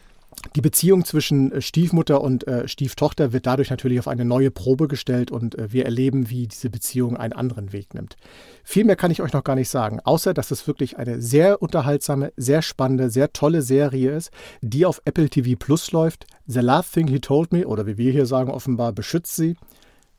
die 0.56 0.62
Beziehung 0.62 1.06
zwischen 1.06 1.52
äh, 1.52 1.62
Stiefmutter 1.62 2.22
und 2.22 2.48
äh, 2.48 2.68
Stieftochter 2.68 3.32
wird 3.34 3.46
dadurch 3.46 3.70
natürlich 3.70 4.00
auf 4.00 4.08
eine 4.08 4.26
neue 4.26 4.52
Probe 4.52 4.88
gestellt 4.88 5.32
und 5.32 5.58
äh, 5.58 5.72
wir 5.72 5.86
erleben, 5.86 6.30
wie 6.30 6.48
diese 6.48 6.70
Beziehung 6.70 7.16
einen 7.16 7.34
anderen 7.34 7.74
Weg 7.74 7.94
nimmt. 7.94 8.18
Viel 8.64 8.84
mehr 8.84 8.96
kann 8.96 9.12
ich 9.12 9.22
euch 9.22 9.34
noch 9.34 9.44
gar 9.44 9.56
nicht 9.56 9.70
sagen, 9.70 10.00
außer 10.04 10.34
dass 10.34 10.52
es 10.52 10.68
wirklich 10.68 10.98
eine 10.98 11.22
sehr 11.22 11.62
unterhaltsame, 11.62 12.34
sehr 12.36 12.62
spannende, 12.62 13.10
sehr 13.10 13.34
tolle 13.34 13.62
Serie 13.62 14.12
ist, 14.12 14.32
die 14.62 14.86
auf 14.86 15.02
Apple 15.06 15.30
TV 15.30 15.58
Plus 15.58 15.92
läuft. 15.92 16.26
The 16.48 16.60
Last 16.60 16.94
Thing 16.94 17.08
He 17.08 17.20
Told 17.20 17.54
Me, 17.54 17.68
oder 17.68 17.86
wie 17.86 17.98
wir 17.98 18.12
hier 18.12 18.26
sagen, 18.26 18.52
offenbar 18.52 18.94
beschützt 18.94 19.36
sie. 19.36 19.56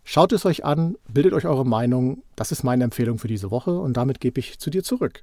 Schaut 0.04 0.32
es 0.32 0.44
euch 0.44 0.64
an, 0.64 0.96
bildet 1.08 1.32
euch 1.32 1.46
eure 1.46 1.64
Meinung. 1.64 2.22
Das 2.34 2.50
ist 2.50 2.64
meine 2.64 2.82
Empfehlung 2.84 3.18
für 3.18 3.28
diese 3.28 3.52
Woche 3.52 3.78
und 3.78 3.96
damit 3.96 4.20
gebe 4.20 4.40
ich 4.40 4.58
zu 4.58 4.68
dir 4.68 4.82
zurück. 4.82 5.22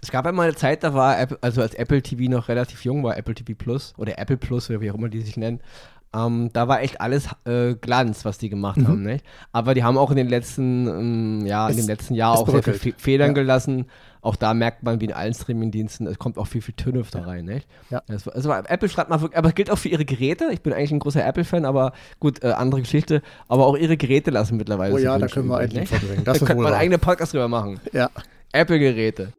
Es 0.00 0.10
gab 0.10 0.26
einmal 0.26 0.48
eine 0.48 0.56
Zeit, 0.56 0.82
da 0.82 0.94
war, 0.94 1.28
also 1.42 1.60
als 1.60 1.74
Apple 1.74 2.02
TV 2.02 2.30
noch 2.30 2.48
relativ 2.48 2.84
jung 2.84 3.04
war, 3.04 3.18
Apple 3.18 3.34
TV 3.34 3.52
Plus 3.56 3.92
oder 3.98 4.18
Apple 4.18 4.38
Plus 4.38 4.70
oder 4.70 4.80
wie 4.80 4.90
auch 4.90 4.94
immer 4.94 5.10
die 5.10 5.20
sich 5.20 5.36
nennen, 5.36 5.60
ähm, 6.14 6.50
da 6.52 6.68
war 6.68 6.80
echt 6.80 7.00
alles 7.00 7.28
äh, 7.44 7.74
Glanz, 7.74 8.24
was 8.24 8.38
die 8.38 8.48
gemacht 8.48 8.78
mhm. 8.78 8.88
haben. 8.88 9.02
Nicht? 9.02 9.24
Aber 9.52 9.74
die 9.74 9.82
haben 9.82 9.98
auch 9.98 10.10
in 10.10 10.16
den 10.16 10.28
letzten, 10.28 10.86
ähm, 10.86 11.46
ja, 11.46 11.68
in 11.68 11.76
dem 11.76 11.86
letzten 11.86 12.14
Jahr 12.14 12.38
auch 12.38 12.48
sehr 12.48 12.62
viele 12.62 12.94
Federn 12.96 13.28
ja. 13.28 13.34
gelassen. 13.34 13.86
Auch 14.22 14.36
da 14.36 14.54
merkt 14.54 14.82
man, 14.82 15.00
wie 15.00 15.04
in 15.04 15.12
allen 15.12 15.34
Streaming-Diensten, 15.34 16.06
es 16.06 16.18
kommt 16.18 16.38
auch 16.38 16.46
viel, 16.46 16.62
viel 16.62 16.74
Tönöf 16.74 17.10
da 17.10 17.22
rein. 17.22 17.44
Nicht? 17.44 17.68
Ja. 17.90 18.02
Also, 18.08 18.30
also 18.30 18.52
Apple 18.52 18.88
schreibt 18.88 19.10
mal 19.10 19.20
wirklich, 19.20 19.36
aber 19.36 19.48
es 19.48 19.54
gilt 19.54 19.70
auch 19.70 19.76
für 19.76 19.90
ihre 19.90 20.06
Geräte. 20.06 20.48
Ich 20.50 20.62
bin 20.62 20.72
eigentlich 20.72 20.92
ein 20.92 20.98
großer 20.98 21.24
Apple-Fan, 21.24 21.66
aber 21.66 21.92
gut, 22.20 22.42
äh, 22.42 22.52
andere 22.52 22.80
Geschichte. 22.80 23.20
Aber 23.48 23.66
auch 23.66 23.76
ihre 23.76 23.98
Geräte 23.98 24.30
lassen 24.30 24.56
mittlerweile. 24.56 24.94
Oh 24.94 24.98
ja, 24.98 25.18
da 25.18 25.26
können 25.26 25.48
wir 25.48 25.58
ein 25.58 25.68
Lied 25.68 25.88
verbringen. 25.88 26.24
Das 26.24 26.38
da 26.40 26.46
könnte 26.46 26.62
man 26.62 26.72
einen 26.72 26.80
eigenen 26.80 27.00
Podcast 27.00 27.34
drüber 27.34 27.48
machen. 27.48 27.80
Ja. 27.92 28.10
Apple-Geräte. 28.52 29.32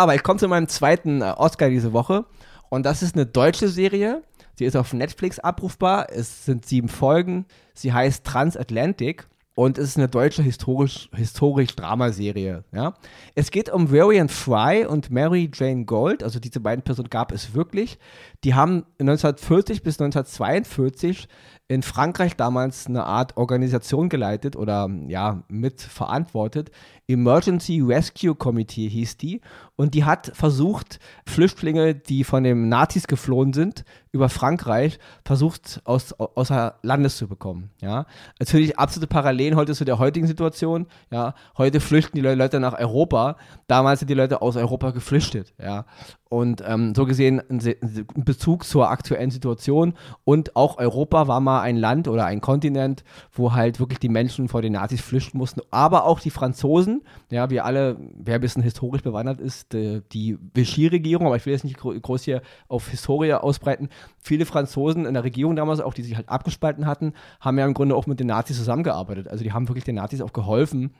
Aber 0.00 0.14
ich 0.14 0.22
komme 0.22 0.40
zu 0.40 0.48
meinem 0.48 0.66
zweiten 0.66 1.20
äh, 1.20 1.34
Oscar 1.36 1.68
diese 1.68 1.92
Woche. 1.92 2.24
Und 2.70 2.86
das 2.86 3.02
ist 3.02 3.16
eine 3.16 3.26
deutsche 3.26 3.68
Serie. 3.68 4.22
Sie 4.54 4.64
ist 4.64 4.74
auf 4.74 4.94
Netflix 4.94 5.38
abrufbar. 5.38 6.06
Es 6.10 6.46
sind 6.46 6.64
sieben 6.64 6.88
Folgen. 6.88 7.44
Sie 7.74 7.92
heißt 7.92 8.24
Transatlantic. 8.24 9.28
Und 9.54 9.76
es 9.76 9.90
ist 9.90 9.96
eine 9.98 10.08
deutsche 10.08 10.42
historisch, 10.42 11.10
historisch 11.14 11.76
Dramaserie. 11.76 12.64
Ja? 12.72 12.94
Es 13.34 13.50
geht 13.50 13.68
um 13.68 13.92
Varian 13.92 14.30
Fry 14.30 14.86
und 14.86 15.10
Mary 15.10 15.50
Jane 15.52 15.84
Gold. 15.84 16.22
Also 16.22 16.40
diese 16.40 16.60
beiden 16.60 16.82
Personen 16.82 17.10
gab 17.10 17.30
es 17.30 17.52
wirklich. 17.52 17.98
Die 18.42 18.54
haben 18.54 18.86
1940 19.00 19.82
bis 19.82 20.00
1942 20.00 21.28
in 21.68 21.82
Frankreich 21.82 22.34
damals 22.36 22.86
eine 22.86 23.04
Art 23.04 23.36
Organisation 23.36 24.08
geleitet 24.08 24.56
oder 24.56 24.88
ja, 25.08 25.44
mitverantwortet. 25.48 26.70
Emergency 27.06 27.80
Rescue 27.80 28.34
Committee 28.34 28.88
hieß 28.88 29.18
die. 29.18 29.40
Und 29.80 29.94
die 29.94 30.04
hat 30.04 30.30
versucht, 30.34 31.00
Flüchtlinge, 31.24 31.94
die 31.94 32.22
von 32.24 32.44
den 32.44 32.68
Nazis 32.68 33.06
geflohen 33.06 33.54
sind, 33.54 33.86
über 34.12 34.28
Frankreich, 34.28 34.98
versucht 35.24 35.80
aus, 35.84 36.12
außer 36.12 36.74
Landes 36.82 37.16
zu 37.16 37.28
bekommen. 37.28 37.70
Ja? 37.80 38.04
Natürlich 38.38 38.78
absolute 38.78 39.06
Parallelen 39.06 39.56
heute 39.56 39.72
zu 39.72 39.86
der 39.86 39.98
heutigen 39.98 40.26
Situation. 40.26 40.86
Ja? 41.10 41.34
Heute 41.56 41.80
flüchten 41.80 42.16
die 42.16 42.20
Leute 42.20 42.60
nach 42.60 42.78
Europa. 42.78 43.38
Damals 43.68 44.00
sind 44.00 44.10
die 44.10 44.14
Leute 44.14 44.42
aus 44.42 44.56
Europa 44.56 44.90
geflüchtet. 44.90 45.54
Ja? 45.58 45.86
Und 46.28 46.62
ähm, 46.66 46.94
so 46.94 47.06
gesehen 47.06 47.40
ein 47.48 48.04
Bezug 48.24 48.64
zur 48.64 48.90
aktuellen 48.90 49.30
Situation. 49.30 49.94
Und 50.24 50.56
auch 50.56 50.76
Europa 50.76 51.26
war 51.26 51.40
mal 51.40 51.62
ein 51.62 51.76
Land 51.76 52.06
oder 52.06 52.26
ein 52.26 52.40
Kontinent, 52.40 53.02
wo 53.32 53.54
halt 53.54 53.80
wirklich 53.80 53.98
die 53.98 54.08
Menschen 54.10 54.48
vor 54.48 54.60
den 54.60 54.74
Nazis 54.74 55.00
flüchten 55.00 55.38
mussten. 55.38 55.62
Aber 55.70 56.04
auch 56.04 56.20
die 56.20 56.30
Franzosen, 56.30 57.02
ja, 57.30 57.48
wir 57.48 57.64
alle, 57.64 57.96
wer 58.14 58.34
ein 58.34 58.40
bisschen 58.40 58.62
historisch 58.62 59.02
bewandert 59.02 59.40
ist, 59.40 59.69
die, 59.72 60.02
die 60.12 60.38
Vichy-Regierung, 60.54 61.26
aber 61.26 61.36
ich 61.36 61.46
will 61.46 61.52
jetzt 61.52 61.64
nicht 61.64 61.78
groß 61.78 62.24
hier 62.24 62.42
auf 62.68 62.88
Historie 62.88 63.32
ausbreiten. 63.34 63.88
Viele 64.18 64.46
Franzosen 64.46 65.06
in 65.06 65.14
der 65.14 65.24
Regierung 65.24 65.56
damals, 65.56 65.80
auch 65.80 65.94
die 65.94 66.02
sich 66.02 66.16
halt 66.16 66.28
abgespalten 66.28 66.86
hatten, 66.86 67.14
haben 67.40 67.58
ja 67.58 67.66
im 67.66 67.74
Grunde 67.74 67.94
auch 67.94 68.06
mit 68.06 68.20
den 68.20 68.28
Nazis 68.28 68.56
zusammengearbeitet. 68.56 69.28
Also 69.28 69.44
die 69.44 69.52
haben 69.52 69.68
wirklich 69.68 69.84
den 69.84 69.96
Nazis 69.96 70.20
auch 70.20 70.32
geholfen, 70.32 70.94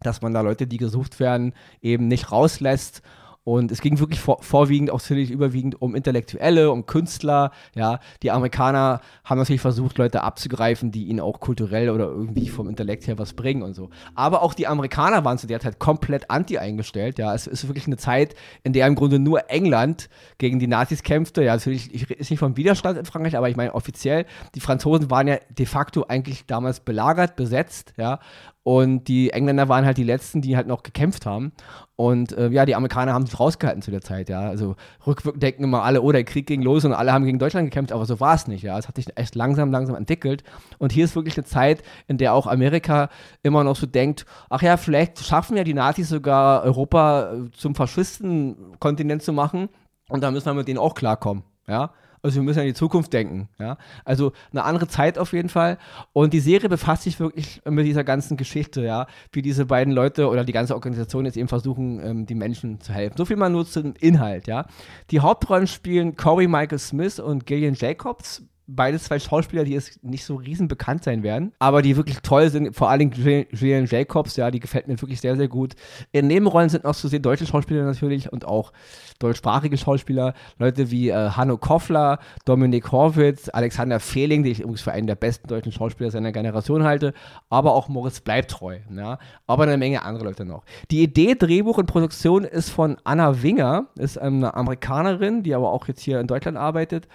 dass 0.00 0.22
man 0.22 0.32
da 0.32 0.40
Leute, 0.40 0.66
die 0.66 0.78
gesucht 0.78 1.20
werden, 1.20 1.52
eben 1.82 2.08
nicht 2.08 2.32
rauslässt 2.32 3.02
und 3.50 3.72
es 3.72 3.80
ging 3.80 3.98
wirklich 3.98 4.20
vor, 4.20 4.44
vorwiegend, 4.44 4.92
auch 4.92 5.00
ziemlich 5.00 5.28
überwiegend 5.28 5.82
um 5.82 5.96
Intellektuelle, 5.96 6.70
um 6.70 6.86
Künstler. 6.86 7.50
Ja, 7.74 7.98
die 8.22 8.30
Amerikaner 8.30 9.00
haben 9.24 9.38
natürlich 9.38 9.60
versucht, 9.60 9.98
Leute 9.98 10.22
abzugreifen, 10.22 10.92
die 10.92 11.06
ihnen 11.06 11.18
auch 11.18 11.40
kulturell 11.40 11.90
oder 11.90 12.04
irgendwie 12.04 12.48
vom 12.48 12.68
Intellekt 12.68 13.08
her 13.08 13.18
was 13.18 13.32
bringen 13.32 13.64
und 13.64 13.74
so. 13.74 13.90
Aber 14.14 14.42
auch 14.42 14.54
die 14.54 14.68
Amerikaner 14.68 15.24
waren 15.24 15.36
zu 15.36 15.48
der 15.48 15.58
Zeit 15.58 15.80
komplett 15.80 16.30
anti 16.30 16.58
eingestellt. 16.58 17.18
Ja, 17.18 17.34
es 17.34 17.48
ist 17.48 17.66
wirklich 17.66 17.88
eine 17.88 17.96
Zeit, 17.96 18.36
in 18.62 18.72
der 18.72 18.86
im 18.86 18.94
Grunde 18.94 19.18
nur 19.18 19.50
England 19.50 20.10
gegen 20.38 20.60
die 20.60 20.68
Nazis 20.68 21.02
kämpfte. 21.02 21.42
Ja, 21.42 21.54
natürlich 21.54 21.92
ich, 21.92 22.08
ist 22.08 22.30
nicht 22.30 22.38
vom 22.38 22.56
Widerstand 22.56 22.98
in 22.98 23.04
Frankreich, 23.04 23.36
aber 23.36 23.48
ich 23.48 23.56
meine 23.56 23.74
offiziell, 23.74 24.26
die 24.54 24.60
Franzosen 24.60 25.10
waren 25.10 25.26
ja 25.26 25.38
de 25.48 25.66
facto 25.66 26.04
eigentlich 26.06 26.46
damals 26.46 26.78
belagert, 26.78 27.34
besetzt. 27.34 27.94
Ja, 27.96 28.20
und 28.62 29.08
die 29.08 29.30
Engländer 29.30 29.68
waren 29.68 29.86
halt 29.86 29.96
die 29.96 30.04
Letzten, 30.04 30.42
die 30.42 30.54
halt 30.54 30.66
noch 30.66 30.82
gekämpft 30.82 31.24
haben. 31.24 31.52
Und 31.96 32.32
äh, 32.36 32.48
ja, 32.48 32.66
die 32.66 32.74
Amerikaner 32.74 33.14
haben 33.14 33.24
sich 33.24 33.38
rausgehalten 33.38 33.80
zu 33.80 33.90
der 33.90 34.02
Zeit, 34.02 34.28
ja. 34.28 34.40
Also 34.40 34.76
rückwirkend 35.06 35.42
denken 35.42 35.64
immer 35.64 35.82
alle, 35.82 36.02
oh, 36.02 36.12
der 36.12 36.24
Krieg 36.24 36.46
ging 36.46 36.60
los 36.60 36.84
und 36.84 36.92
alle 36.92 37.12
haben 37.12 37.24
gegen 37.24 37.38
Deutschland 37.38 37.66
gekämpft, 37.66 37.92
aber 37.92 38.04
so 38.04 38.20
war 38.20 38.34
es 38.34 38.48
nicht, 38.48 38.62
ja. 38.62 38.78
Es 38.78 38.86
hat 38.86 38.96
sich 38.96 39.06
echt 39.16 39.34
langsam, 39.34 39.70
langsam 39.70 39.96
entwickelt. 39.96 40.44
Und 40.78 40.92
hier 40.92 41.06
ist 41.06 41.16
wirklich 41.16 41.38
eine 41.38 41.44
Zeit, 41.44 41.82
in 42.06 42.18
der 42.18 42.34
auch 42.34 42.46
Amerika 42.46 43.08
immer 43.42 43.64
noch 43.64 43.76
so 43.76 43.86
denkt, 43.86 44.26
ach 44.50 44.62
ja, 44.62 44.76
vielleicht 44.76 45.18
schaffen 45.20 45.56
ja 45.56 45.64
die 45.64 45.74
Nazis 45.74 46.10
sogar 46.10 46.62
Europa 46.62 47.32
äh, 47.32 47.50
zum 47.52 47.74
Faschistenkontinent 47.74 49.22
zu 49.22 49.32
machen. 49.32 49.70
Und 50.10 50.22
da 50.22 50.30
müssen 50.30 50.46
wir 50.46 50.54
mit 50.54 50.68
denen 50.68 50.78
auch 50.78 50.94
klarkommen, 50.94 51.44
ja. 51.66 51.92
Also 52.22 52.36
wir 52.36 52.42
müssen 52.42 52.60
an 52.60 52.66
die 52.66 52.74
Zukunft 52.74 53.12
denken. 53.12 53.48
Ja? 53.58 53.78
Also 54.04 54.32
eine 54.50 54.64
andere 54.64 54.88
Zeit 54.88 55.18
auf 55.18 55.32
jeden 55.32 55.48
Fall. 55.48 55.78
Und 56.12 56.32
die 56.32 56.40
Serie 56.40 56.68
befasst 56.68 57.04
sich 57.04 57.18
wirklich 57.18 57.62
mit 57.64 57.86
dieser 57.86 58.04
ganzen 58.04 58.36
Geschichte, 58.36 58.82
ja, 58.82 59.06
wie 59.32 59.42
diese 59.42 59.66
beiden 59.66 59.92
Leute 59.92 60.28
oder 60.28 60.44
die 60.44 60.52
ganze 60.52 60.74
Organisation 60.74 61.24
jetzt 61.24 61.36
eben 61.36 61.48
versuchen, 61.48 62.00
ähm, 62.04 62.26
die 62.26 62.34
Menschen 62.34 62.80
zu 62.80 62.92
helfen. 62.92 63.16
So 63.16 63.24
viel 63.24 63.36
mal 63.36 63.50
nur 63.50 63.66
zum 63.66 63.94
Inhalt, 64.00 64.46
ja. 64.46 64.66
Die 65.10 65.20
Hauptrollen 65.20 65.66
spielen 65.66 66.16
Corey 66.16 66.46
Michael 66.46 66.78
Smith 66.78 67.18
und 67.18 67.46
Gillian 67.46 67.74
Jacobs 67.74 68.42
beides 68.74 69.04
zwei 69.04 69.18
Schauspieler, 69.18 69.64
die 69.64 69.72
jetzt 69.72 70.02
nicht 70.02 70.24
so 70.24 70.36
riesen 70.36 70.68
bekannt 70.68 71.04
sein 71.04 71.22
werden, 71.22 71.52
aber 71.58 71.82
die 71.82 71.96
wirklich 71.96 72.18
toll 72.22 72.50
sind. 72.50 72.74
Vor 72.74 72.90
allem 72.90 73.10
Julian 73.12 73.86
Jacobs, 73.86 74.36
ja, 74.36 74.50
die 74.50 74.60
gefällt 74.60 74.88
mir 74.88 75.00
wirklich 75.00 75.20
sehr, 75.20 75.36
sehr 75.36 75.48
gut. 75.48 75.74
In 76.12 76.26
Nebenrollen 76.26 76.68
sind 76.68 76.84
noch 76.84 76.94
zu 76.94 77.08
sehen 77.08 77.22
deutsche 77.22 77.46
Schauspieler 77.46 77.84
natürlich 77.84 78.32
und 78.32 78.44
auch 78.44 78.72
deutschsprachige 79.18 79.76
Schauspieler. 79.76 80.34
Leute 80.58 80.90
wie 80.90 81.10
äh, 81.10 81.30
Hanno 81.30 81.58
Koffler, 81.58 82.18
Dominik 82.44 82.90
Horwitz, 82.92 83.50
Alexander 83.52 84.00
Fehling, 84.00 84.42
die 84.42 84.50
ich 84.50 84.60
übrigens 84.60 84.82
für 84.82 84.92
einen 84.92 85.06
der 85.06 85.14
besten 85.14 85.48
deutschen 85.48 85.72
Schauspieler 85.72 86.10
seiner 86.10 86.32
Generation 86.32 86.84
halte, 86.84 87.12
aber 87.48 87.74
auch 87.74 87.88
Moritz 87.88 88.20
Bleibtreu, 88.20 88.78
ja, 88.94 89.18
aber 89.46 89.64
eine 89.64 89.76
Menge 89.76 90.02
andere 90.02 90.24
Leute 90.24 90.44
noch. 90.44 90.64
Die 90.90 91.02
Idee, 91.02 91.34
Drehbuch 91.34 91.78
und 91.78 91.86
Produktion 91.86 92.44
ist 92.44 92.70
von 92.70 92.96
Anna 93.04 93.42
Winger, 93.42 93.86
ist 93.96 94.18
eine 94.18 94.54
Amerikanerin, 94.54 95.42
die 95.42 95.54
aber 95.54 95.72
auch 95.72 95.88
jetzt 95.88 96.00
hier 96.00 96.20
in 96.20 96.26
Deutschland 96.26 96.56
arbeitet 96.56 97.08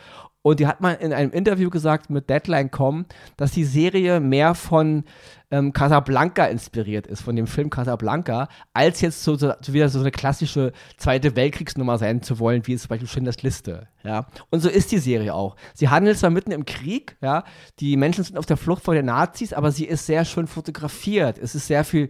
und 0.45 0.59
die 0.59 0.67
hat 0.67 0.79
mal 0.79 0.91
in 0.91 1.11
einem 1.11 1.31
Interview 1.31 1.71
gesagt 1.71 2.11
mit 2.11 2.29
Deadline.com, 2.29 3.07
dass 3.35 3.53
die 3.53 3.63
Serie 3.63 4.19
mehr 4.19 4.53
von 4.53 5.03
ähm, 5.49 5.73
Casablanca 5.73 6.45
inspiriert 6.45 7.07
ist, 7.07 7.21
von 7.21 7.35
dem 7.35 7.47
Film 7.47 7.71
Casablanca, 7.71 8.47
als 8.71 9.01
jetzt 9.01 9.23
so, 9.23 9.35
so, 9.37 9.53
wieder 9.65 9.89
so 9.89 10.01
eine 10.01 10.11
klassische 10.11 10.71
Zweite 10.97 11.35
Weltkriegsnummer 11.35 11.97
sein 11.97 12.21
zu 12.21 12.37
wollen, 12.37 12.67
wie 12.67 12.73
es 12.73 12.83
zum 12.83 12.89
Beispiel 12.89 13.07
Schindlers 13.07 13.41
Liste. 13.41 13.87
Ja? 14.03 14.27
Und 14.51 14.59
so 14.59 14.69
ist 14.69 14.91
die 14.91 14.99
Serie 14.99 15.33
auch. 15.33 15.55
Sie 15.73 15.89
handelt 15.89 16.19
zwar 16.19 16.29
mitten 16.29 16.51
im 16.51 16.65
Krieg, 16.65 17.17
ja, 17.23 17.43
die 17.79 17.97
Menschen 17.97 18.23
sind 18.23 18.37
auf 18.37 18.45
der 18.45 18.57
Flucht 18.57 18.83
vor 18.83 18.93
den 18.93 19.07
Nazis, 19.07 19.51
aber 19.51 19.71
sie 19.71 19.85
ist 19.85 20.05
sehr 20.05 20.25
schön 20.25 20.45
fotografiert. 20.45 21.39
Es 21.39 21.55
ist 21.55 21.65
sehr 21.65 21.83
viel 21.83 22.09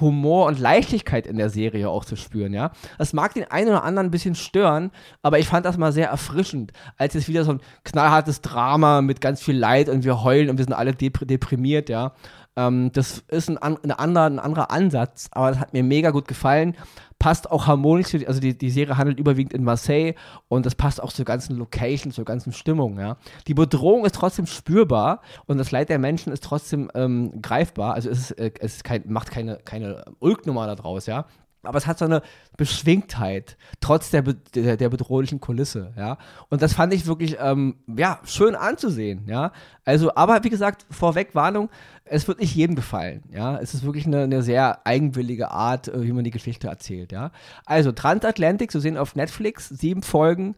Humor 0.00 0.46
und 0.46 0.58
Leichtigkeit 0.58 1.26
in 1.26 1.36
der 1.36 1.50
Serie 1.50 1.88
auch 1.88 2.04
zu 2.04 2.16
spüren, 2.16 2.52
ja. 2.52 2.70
Das 2.98 3.12
mag 3.12 3.34
den 3.34 3.50
einen 3.50 3.68
oder 3.68 3.84
anderen 3.84 4.08
ein 4.08 4.10
bisschen 4.10 4.34
stören, 4.34 4.90
aber 5.22 5.38
ich 5.38 5.48
fand 5.48 5.66
das 5.66 5.76
mal 5.76 5.92
sehr 5.92 6.08
erfrischend, 6.08 6.72
als 6.96 7.14
jetzt 7.14 7.28
wieder 7.28 7.44
so 7.44 7.52
ein 7.52 7.60
knallhartes 7.84 8.40
Drama 8.40 9.02
mit 9.02 9.20
ganz 9.20 9.42
viel 9.42 9.56
Leid 9.56 9.88
und 9.88 10.04
wir 10.04 10.22
heulen 10.22 10.50
und 10.50 10.58
wir 10.58 10.64
sind 10.64 10.74
alle 10.74 10.94
deprimiert, 10.94 11.88
ja. 11.88 12.12
Ähm, 12.56 12.90
das 12.92 13.24
ist 13.28 13.48
ein, 13.48 13.58
ein, 13.58 13.90
anderer, 13.90 14.26
ein 14.26 14.38
anderer 14.38 14.70
Ansatz, 14.70 15.28
aber 15.32 15.50
das 15.50 15.60
hat 15.60 15.72
mir 15.72 15.82
mega 15.82 16.10
gut 16.10 16.28
gefallen. 16.28 16.76
Passt 17.20 17.50
auch 17.50 17.68
harmonisch, 17.68 18.14
also 18.26 18.40
die, 18.40 18.58
die 18.58 18.70
Serie 18.70 18.96
handelt 18.96 19.20
überwiegend 19.20 19.52
in 19.52 19.62
Marseille 19.62 20.14
und 20.48 20.66
das 20.66 20.74
passt 20.74 21.00
auch 21.00 21.12
zur 21.12 21.24
ganzen 21.24 21.56
Location, 21.56 22.10
zur 22.10 22.24
ganzen 22.24 22.52
Stimmung, 22.52 22.98
ja. 22.98 23.18
Die 23.46 23.54
Bedrohung 23.54 24.04
ist 24.06 24.16
trotzdem 24.16 24.46
spürbar 24.46 25.20
und 25.46 25.58
das 25.58 25.70
Leid 25.70 25.90
der 25.90 25.98
Menschen 25.98 26.32
ist 26.32 26.42
trotzdem 26.42 26.90
ähm, 26.94 27.40
greifbar, 27.42 27.94
also 27.94 28.10
es, 28.10 28.30
ist, 28.30 28.30
äh, 28.32 28.50
es 28.58 28.76
ist 28.76 28.84
kein, 28.84 29.04
macht 29.06 29.30
keine, 29.30 29.58
keine 29.64 30.04
Ulknummer 30.18 30.66
daraus, 30.66 31.06
ja 31.06 31.26
aber 31.62 31.78
es 31.78 31.86
hat 31.86 31.98
so 31.98 32.04
eine 32.04 32.22
Beschwingtheit, 32.56 33.56
trotz 33.80 34.10
der, 34.10 34.22
der, 34.22 34.76
der, 34.76 34.88
bedrohlichen 34.88 35.40
Kulisse, 35.40 35.92
ja. 35.96 36.18
Und 36.48 36.62
das 36.62 36.72
fand 36.72 36.94
ich 36.94 37.06
wirklich, 37.06 37.36
ähm, 37.40 37.76
ja, 37.86 38.20
schön 38.24 38.54
anzusehen, 38.54 39.26
ja. 39.26 39.52
Also, 39.84 40.14
aber 40.14 40.42
wie 40.44 40.50
gesagt, 40.50 40.86
vorweg 40.90 41.34
Warnung, 41.34 41.68
es 42.04 42.26
wird 42.28 42.40
nicht 42.40 42.54
jedem 42.54 42.76
gefallen, 42.76 43.22
ja. 43.30 43.58
Es 43.58 43.74
ist 43.74 43.84
wirklich 43.84 44.06
eine, 44.06 44.22
eine 44.22 44.42
sehr 44.42 44.86
eigenwillige 44.86 45.50
Art, 45.50 45.88
äh, 45.88 46.02
wie 46.02 46.12
man 46.12 46.24
die 46.24 46.30
Geschichte 46.30 46.68
erzählt, 46.68 47.12
ja. 47.12 47.30
Also, 47.66 47.92
Transatlantic, 47.92 48.72
so 48.72 48.80
sehen 48.80 48.96
auf 48.96 49.14
Netflix, 49.14 49.68
sieben 49.68 50.02
Folgen. 50.02 50.56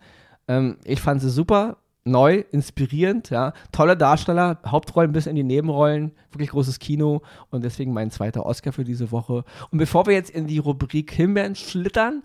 Ähm, 0.49 0.77
ich 0.85 1.01
fand 1.01 1.21
sie 1.21 1.31
super, 1.31 1.79
neu, 2.05 2.45
inspirierend, 2.51 3.31
ja. 3.31 3.53
Tolle 3.71 3.97
Darsteller, 3.97 4.59
Hauptrollen 4.67 5.13
bis 5.13 5.27
in 5.27 5.37
die 5.37 5.45
Nebenrollen, 5.45 6.13
wirklich 6.31 6.51
großes 6.51 6.79
Kino 6.79 7.23
und 7.51 7.65
deswegen 7.65 7.93
mein 7.93 8.11
zweiter 8.11 8.45
Oscar 8.47 8.73
für 8.73 8.85
diese 8.85 9.13
Woche. 9.13 9.45
Und 9.71 9.79
bevor 9.79 10.07
wir 10.07 10.15
jetzt 10.15 10.31
in 10.31 10.47
die 10.47 10.59
Rubrik 10.59 11.13
Himbeeren 11.13 11.55
schlittern, 11.55 12.23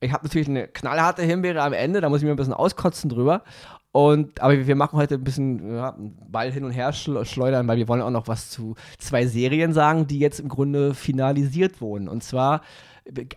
ich 0.00 0.12
habe 0.12 0.24
natürlich 0.24 0.48
eine 0.48 0.68
knallharte 0.68 1.22
Himbeere 1.22 1.62
am 1.62 1.72
Ende, 1.72 2.00
da 2.00 2.08
muss 2.08 2.20
ich 2.20 2.24
mir 2.24 2.30
ein 2.30 2.36
bisschen 2.36 2.52
auskotzen 2.52 3.10
drüber. 3.10 3.42
Und, 3.90 4.40
aber 4.40 4.66
wir 4.66 4.76
machen 4.76 4.98
heute 4.98 5.14
ein 5.14 5.24
bisschen 5.24 5.74
ja, 5.74 5.96
Ball 5.98 6.52
hin 6.52 6.64
und 6.64 6.72
her 6.72 6.92
schleudern, 6.92 7.66
weil 7.66 7.78
wir 7.78 7.88
wollen 7.88 8.02
auch 8.02 8.10
noch 8.10 8.28
was 8.28 8.50
zu 8.50 8.76
zwei 8.98 9.26
Serien 9.26 9.72
sagen, 9.72 10.06
die 10.06 10.18
jetzt 10.18 10.40
im 10.40 10.48
Grunde 10.48 10.94
finalisiert 10.94 11.80
wurden. 11.80 12.08
Und 12.08 12.22
zwar, 12.22 12.60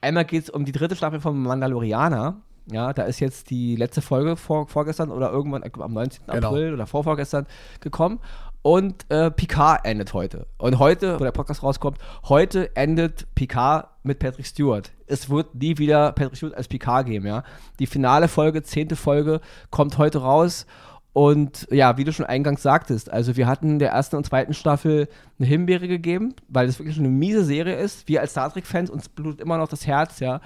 einmal 0.02 0.26
geht 0.26 0.44
es 0.44 0.50
um 0.50 0.66
die 0.66 0.72
dritte 0.72 0.96
Staffel 0.96 1.20
von 1.22 1.42
Mandalorianer. 1.42 2.42
Ja, 2.70 2.94
da 2.94 3.04
ist 3.04 3.20
jetzt 3.20 3.50
die 3.50 3.76
letzte 3.76 4.02
Folge 4.02 4.36
vor, 4.36 4.68
vorgestern 4.68 5.12
oder 5.12 5.32
irgendwann 5.32 5.64
am 5.64 5.94
19. 5.94 6.26
Genau. 6.28 6.48
April 6.50 6.74
oder 6.74 6.86
vorvorgestern 6.86 7.48
gekommen. 7.80 8.20
Und 8.64 9.10
äh, 9.10 9.32
Picard 9.32 9.86
endet 9.86 10.14
heute. 10.14 10.46
Und 10.60 10.78
heute, 10.78 11.20
wo 11.20 11.24
der 11.24 11.32
Podcast 11.32 11.64
rauskommt, 11.64 11.98
heute 12.26 12.76
endet 12.76 13.34
Picard 13.34 13.88
mit 14.04 14.20
Patrick 14.20 14.46
Stewart. 14.46 14.92
Es 15.08 15.30
wird 15.30 15.56
nie 15.56 15.80
wieder 15.80 16.12
Patrick 16.12 16.38
Stewart 16.38 16.56
als 16.56 16.68
Picard 16.68 17.08
geben, 17.08 17.26
ja. 17.26 17.44
Die 17.80 17.88
finale 17.88 18.28
Folge, 18.28 18.62
zehnte 18.62 18.96
Folge, 18.96 19.42
kommt 19.72 19.98
heute 19.98 20.20
raus. 20.20 20.68
Und 21.14 21.68
ja, 21.72 21.98
wie 21.98 22.04
du 22.04 22.14
schon 22.14 22.26
eingangs 22.26 22.62
sagtest, 22.62 23.12
also 23.12 23.36
wir 23.36 23.48
hatten 23.48 23.80
der 23.80 23.90
ersten 23.90 24.16
und 24.16 24.26
zweiten 24.26 24.54
Staffel 24.54 25.10
eine 25.40 25.48
Himbeere 25.48 25.88
gegeben, 25.88 26.36
weil 26.48 26.70
es 26.70 26.80
wirklich 26.80 27.00
eine 27.00 27.10
miese 27.10 27.44
Serie 27.44 27.76
ist. 27.76 28.08
Wir 28.08 28.22
als 28.22 28.32
Star 28.32 28.52
Trek-Fans, 28.54 28.90
uns 28.90 29.10
blutet 29.10 29.42
immer 29.42 29.58
noch 29.58 29.68
das 29.68 29.88
Herz, 29.88 30.20
ja. 30.20 30.40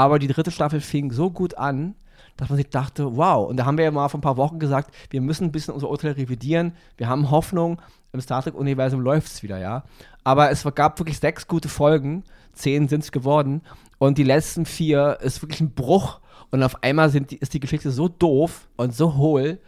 Aber 0.00 0.18
die 0.18 0.28
dritte 0.28 0.50
Staffel 0.50 0.80
fing 0.80 1.12
so 1.12 1.30
gut 1.30 1.58
an, 1.58 1.94
dass 2.38 2.48
man 2.48 2.56
sich 2.56 2.70
dachte, 2.70 3.18
wow. 3.18 3.46
Und 3.46 3.58
da 3.58 3.66
haben 3.66 3.76
wir 3.76 3.84
ja 3.84 3.90
mal 3.90 4.08
vor 4.08 4.16
ein 4.16 4.22
paar 4.22 4.38
Wochen 4.38 4.58
gesagt, 4.58 4.94
wir 5.10 5.20
müssen 5.20 5.44
ein 5.44 5.52
bisschen 5.52 5.74
unser 5.74 5.90
Urteil 5.90 6.12
revidieren. 6.12 6.72
Wir 6.96 7.06
haben 7.06 7.30
Hoffnung, 7.30 7.82
im 8.14 8.22
Star 8.22 8.42
Trek-Universum 8.42 9.02
läuft 9.02 9.26
es 9.26 9.42
wieder, 9.42 9.58
ja. 9.58 9.84
Aber 10.24 10.50
es 10.50 10.66
gab 10.74 10.98
wirklich 10.98 11.18
sechs 11.18 11.46
gute 11.46 11.68
Folgen, 11.68 12.24
zehn 12.54 12.88
sind 12.88 13.04
es 13.04 13.12
geworden. 13.12 13.60
Und 13.98 14.16
die 14.16 14.24
letzten 14.24 14.64
vier 14.64 15.18
ist 15.20 15.42
wirklich 15.42 15.60
ein 15.60 15.74
Bruch. 15.74 16.20
Und 16.50 16.62
auf 16.62 16.82
einmal 16.82 17.10
die, 17.10 17.36
ist 17.36 17.52
die 17.52 17.60
Geschichte 17.60 17.90
so 17.90 18.08
doof 18.08 18.70
und 18.78 18.96
so 18.96 19.16
hohl. 19.16 19.58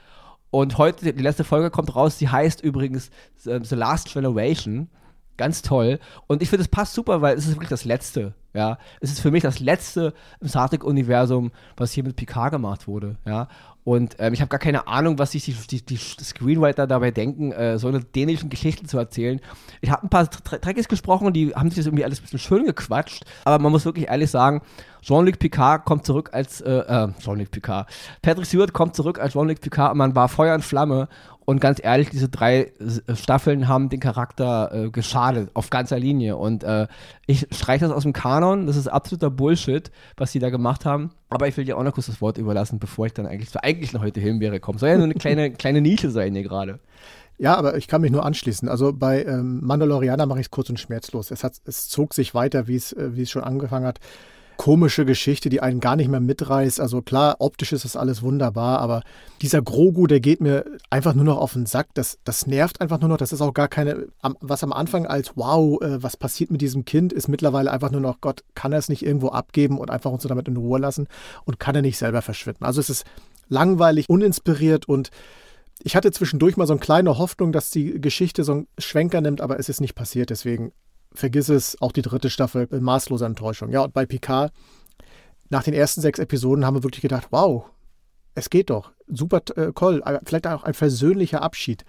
Und 0.51 0.79
heute, 0.79 1.13
die 1.13 1.23
letzte 1.23 1.45
Folge 1.45 1.71
kommt 1.71 1.95
raus, 1.95 2.17
die 2.17 2.31
heißt 2.31 2.63
übrigens 2.63 3.11
äh, 3.45 3.61
The 3.63 3.75
Last 3.75 4.11
Generation. 4.11 4.89
Ganz 5.37 5.61
toll. 5.61 5.99
Und 6.27 6.41
ich 6.41 6.49
finde, 6.49 6.63
es 6.63 6.69
passt 6.69 6.95
super, 6.95 7.21
weil 7.21 7.37
es 7.37 7.45
ist 7.45 7.57
wirklich 7.57 7.69
das 7.69 7.85
Letzte. 7.85 8.35
Ja, 8.55 8.79
es 9.01 9.11
ist 9.11 9.21
für 9.21 9.31
mich 9.31 9.43
das 9.43 9.61
letzte 9.61 10.13
im 10.41 10.49
Star 10.49 10.69
Trek-Universum, 10.69 11.53
was 11.77 11.93
hier 11.93 12.05
mit 12.05 12.17
Picard 12.17 12.53
gemacht 12.53 12.87
wurde. 12.87 13.17
Ja, 13.25 13.49
und 13.85 14.17
ähm, 14.19 14.33
ich 14.33 14.41
habe 14.41 14.49
gar 14.49 14.61
keine 14.61 14.87
Ahnung, 14.87 15.19
was 15.19 15.33
sich 15.33 15.45
die, 15.45 15.55
die, 15.55 15.85
die 15.85 15.97
Screenwriter 15.97 16.87
dabei 16.87 17.11
denken, 17.11 17.51
äh, 17.53 17.79
so 17.79 17.89
eine 17.89 18.01
dänischen 18.01 18.49
Geschichten 18.49 18.87
zu 18.87 18.99
erzählen. 18.99 19.41
Ich 19.81 19.91
habe 19.91 20.07
ein 20.07 20.09
paar 20.09 20.31
Trekkies 20.31 20.87
gesprochen, 20.87 21.33
die 21.33 21.55
haben 21.55 21.69
sich 21.71 21.79
das 21.79 21.87
irgendwie 21.87 22.05
alles 22.05 22.21
ein 22.21 22.23
bisschen 22.23 22.39
schön 22.39 22.65
gequatscht, 22.65 23.25
aber 23.45 23.59
man 23.59 23.73
muss 23.73 23.85
wirklich 23.85 24.09
ehrlich 24.09 24.31
sagen, 24.31 24.63
Jean-Luc 25.03 25.39
Picard 25.39 25.85
kommt 25.85 26.07
zurück 26.07 26.31
als, 26.33 26.61
äh, 26.61 26.71
äh, 26.71 27.09
Jean-Luc 27.19 27.51
Picard, 27.51 27.89
Patrick 28.23 28.47
Stewart 28.47 28.73
kommt 28.73 28.97
zurück 28.97 29.19
als 29.21 29.35
Jean-Luc 29.35 29.61
Picard 29.61 29.97
man 29.97 30.15
war 30.15 30.29
Feuer 30.29 30.55
und 30.55 30.63
Flamme 30.63 31.09
und 31.45 31.61
ganz 31.61 31.81
ehrlich, 31.83 32.09
diese 32.11 32.29
drei 32.29 32.73
äh, 33.07 33.17
Staffeln 33.17 33.67
haben 33.67 33.89
den 33.89 34.01
Charakter 34.01 34.71
äh, 34.73 34.91
geschadet, 34.91 35.51
auf 35.55 35.71
ganzer 35.71 35.99
Linie. 35.99 36.37
Und 36.37 36.63
äh, 36.63 36.87
ich 37.27 37.49
streiche 37.51 37.85
das 37.85 37.95
aus 37.95 38.05
dem 38.05 38.13
Kanon. 38.13 38.67
Das 38.67 38.77
ist 38.77 38.87
absoluter 38.87 39.31
Bullshit, 39.31 39.91
was 40.17 40.31
sie 40.31 40.39
da 40.39 40.51
gemacht 40.51 40.85
haben. 40.85 41.11
Aber 41.31 41.49
ich 41.49 41.57
will 41.57 41.65
dir 41.65 41.77
auch 41.77 41.83
noch 41.83 41.95
kurz 41.95 42.07
das 42.07 42.21
Wort 42.21 42.39
überlassen, 42.39 42.79
bevor 42.79 43.07
ich 43.07 43.15
dann 43.15 43.27
eigentlich 43.27 43.51
zur 43.51 43.65
eigentlichen 43.65 44.01
heute 44.01 44.21
Himbeere 44.21 44.61
komme. 44.61 44.79
Soll 44.79 44.91
ja 44.91 44.97
nur 44.97 45.05
eine 45.05 45.15
kleine, 45.15 45.51
kleine 45.53 45.81
Nische 45.81 46.11
sein 46.11 46.35
hier 46.35 46.45
gerade. 46.45 46.79
Ja, 47.39 47.57
aber 47.57 47.77
ich 47.77 47.89
kann 47.89 48.03
mich 48.03 48.13
nur 48.13 48.25
anschließen. 48.25 48.69
Also 48.69 48.93
bei 48.93 49.25
ähm, 49.25 49.61
Mandalorianer 49.65 50.27
mache 50.27 50.39
ich 50.39 50.47
es 50.47 50.51
kurz 50.51 50.71
und 50.71 50.79
schmerzlos. 50.79 51.33
Es, 51.33 51.43
hat, 51.43 51.55
es 51.65 51.89
zog 51.89 52.15
sich 52.15 52.35
weiter, 52.35 52.69
wie 52.69 52.77
äh, 52.77 53.17
wie 53.17 53.23
es 53.23 53.31
schon 53.31 53.43
angefangen 53.43 53.87
hat 53.87 53.99
komische 54.57 55.05
Geschichte, 55.05 55.49
die 55.49 55.61
einen 55.61 55.81
gar 55.81 55.97
nicht 55.97 56.09
mehr 56.09 56.21
mitreißt. 56.21 56.81
Also 56.81 57.03
klar, 57.03 57.37
optisch 57.39 57.73
ist 57.73 57.85
das 57.85 57.97
alles 57.97 58.23
wunderbar, 58.23 58.81
aber 58.81 59.03
dieser 59.41 59.63
Grogu, 59.63 60.07
der 60.07 60.21
geht 60.21 60.41
mir 60.41 60.65
einfach 60.91 61.15
nur 61.15 61.25
noch 61.25 61.39
auf 61.39 61.55
den 61.55 61.67
Sack. 61.67 61.89
Das, 61.95 62.19
das 62.25 62.47
nervt 62.47 62.81
einfach 62.81 63.01
nur 63.01 63.09
noch. 63.09 63.17
Das 63.17 63.33
ist 63.33 63.41
auch 63.41 63.55
gar 63.55 63.69
keine, 63.69 64.07
was 64.41 64.63
am 64.63 64.73
Anfang 64.73 65.07
als 65.07 65.33
wow, 65.37 65.81
äh, 65.83 66.03
was 66.03 66.17
passiert 66.17 66.51
mit 66.51 66.61
diesem 66.61 66.85
Kind, 66.85 67.13
ist 67.13 67.29
mittlerweile 67.29 67.71
einfach 67.71 67.91
nur 67.91 68.01
noch, 68.01 68.21
Gott, 68.21 68.45
kann 68.55 68.73
er 68.73 68.79
es 68.79 68.89
nicht 68.89 69.05
irgendwo 69.05 69.29
abgeben 69.29 69.79
und 69.79 69.91
einfach 69.91 70.11
uns 70.11 70.23
damit 70.23 70.49
in 70.49 70.57
Ruhe 70.57 70.79
lassen 70.79 71.09
und 71.45 71.59
kann 71.59 71.75
er 71.75 71.83
nicht 71.83 71.99
selber 71.99 72.23
verschwinden. 72.23 72.65
Also 72.65 72.81
es 72.81 72.91
ist 72.91 73.05
langweilig, 73.49 74.09
uninspiriert 74.09 74.89
und 74.89 75.11
ich 75.83 75.97
hatte 75.97 76.11
zwischendurch 76.13 76.57
mal 76.57 76.67
so 76.67 76.75
eine 76.75 76.81
kleine 76.81 77.19
Hoffnung, 77.19 77.53
dass 77.53 77.71
die 77.71 78.01
Geschichte 78.01 78.45
so 78.45 78.53
einen 78.53 78.69
Schwenker 78.79 79.21
nimmt, 79.21 79.41
aber 79.41 79.59
es 79.59 79.69
ist 79.69 79.81
nicht 79.81 79.95
passiert. 79.95 80.31
Deswegen 80.31 80.73
vergiss 81.15 81.49
es, 81.49 81.81
auch 81.81 81.93
die 81.93 82.03
dritte 82.03 82.31
Staffel, 82.31 82.69
äh, 82.71 82.81
maßlose 82.81 83.25
Enttäuschung. 83.25 83.71
Ja, 83.71 83.83
und 83.83 83.93
bei 83.93 84.07
Picard, 84.07 84.53
nach 85.51 85.63
den 85.63 85.75
ersten 85.75 86.01
sechs 86.01 86.19
Episoden 86.19 86.65
haben 86.65 86.77
wir 86.77 86.85
wirklich 86.85 87.03
gedacht, 87.03 87.29
wow, 87.31 87.65
es 88.35 88.51
geht 88.51 88.71
doch. 88.71 88.93
Super 89.09 89.43
äh, 89.57 89.73
toll. 89.73 90.03
Vielleicht 90.25 90.47
auch 90.47 90.65
ein 90.65 90.75
versöhnlicher 90.75 91.43
Abschied. 91.43 91.85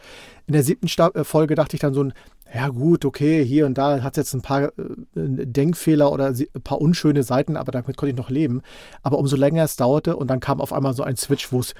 In 0.46 0.54
der 0.54 0.64
siebten 0.64 0.88
Sta 0.88 1.08
äh, 1.10 1.24
Folge 1.24 1.56
dachte 1.56 1.76
ich 1.76 1.80
dann 1.80 1.94
so 1.94 2.04
ein, 2.04 2.14
ja 2.54 2.68
gut, 2.68 3.06
okay, 3.06 3.44
hier 3.44 3.66
und 3.66 3.78
da 3.78 4.04
hat 4.04 4.18
es 4.18 4.18
jetzt 4.18 4.34
ein 4.34 4.42
paar 4.42 4.64
äh, 4.64 4.70
Denkfehler 5.16 6.12
oder 6.12 6.28
ein 6.28 6.62
paar 6.64 6.82
unschöne 6.82 7.24
Seiten, 7.24 7.58
aber 7.58 7.72
damit 7.72 7.98
konnte 7.98 8.12
ich 8.12 8.18
noch 8.18 8.30
leben. 8.30 8.62
Aber 9.02 9.18
umso 9.18 9.36
länger 9.36 9.64
es 9.64 9.76
dauerte 9.76 10.16
und 10.16 10.28
dann 10.28 10.40
kam 10.40 10.62
auf 10.62 10.74
einmal 10.74 10.94
so 10.94 11.04
ein 11.04 11.16
Switch, 11.16 11.52
wo 11.52 11.62
es 11.62 11.74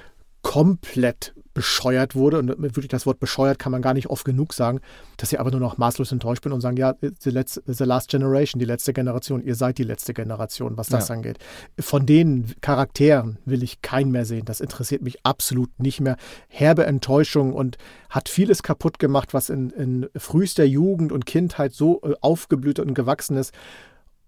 komplett 0.44 1.34
bescheuert 1.54 2.16
wurde, 2.16 2.38
und 2.38 2.48
wirklich 2.58 2.88
das 2.88 3.06
Wort 3.06 3.20
bescheuert 3.20 3.58
kann 3.60 3.72
man 3.72 3.80
gar 3.80 3.94
nicht 3.94 4.08
oft 4.08 4.24
genug 4.24 4.52
sagen, 4.52 4.80
dass 5.16 5.32
ich 5.32 5.38
aber 5.38 5.52
nur 5.52 5.60
noch 5.60 5.78
maßlos 5.78 6.10
enttäuscht 6.10 6.42
bin 6.42 6.52
und 6.52 6.60
sagen, 6.60 6.76
ja, 6.76 6.94
the, 7.00 7.30
let's, 7.30 7.62
the 7.66 7.84
last 7.84 8.10
generation, 8.10 8.58
die 8.58 8.64
letzte 8.64 8.92
Generation, 8.92 9.40
ihr 9.40 9.54
seid 9.54 9.78
die 9.78 9.84
letzte 9.84 10.12
Generation, 10.14 10.76
was 10.76 10.88
das 10.88 11.08
ja. 11.08 11.14
angeht. 11.14 11.38
Von 11.78 12.06
den 12.06 12.54
Charakteren 12.60 13.38
will 13.44 13.62
ich 13.62 13.82
keinen 13.82 14.10
mehr 14.10 14.24
sehen. 14.24 14.44
Das 14.44 14.60
interessiert 14.60 15.02
mich 15.02 15.24
absolut 15.24 15.70
nicht 15.78 16.00
mehr. 16.00 16.16
Herbe 16.48 16.86
Enttäuschung 16.86 17.52
und 17.52 17.78
hat 18.10 18.28
vieles 18.28 18.64
kaputt 18.64 18.98
gemacht, 18.98 19.32
was 19.32 19.48
in, 19.48 19.70
in 19.70 20.08
frühester 20.16 20.64
Jugend 20.64 21.12
und 21.12 21.24
Kindheit 21.24 21.72
so 21.72 22.00
äh, 22.02 22.14
aufgeblüht 22.20 22.80
und 22.80 22.94
gewachsen 22.94 23.36
ist 23.36 23.52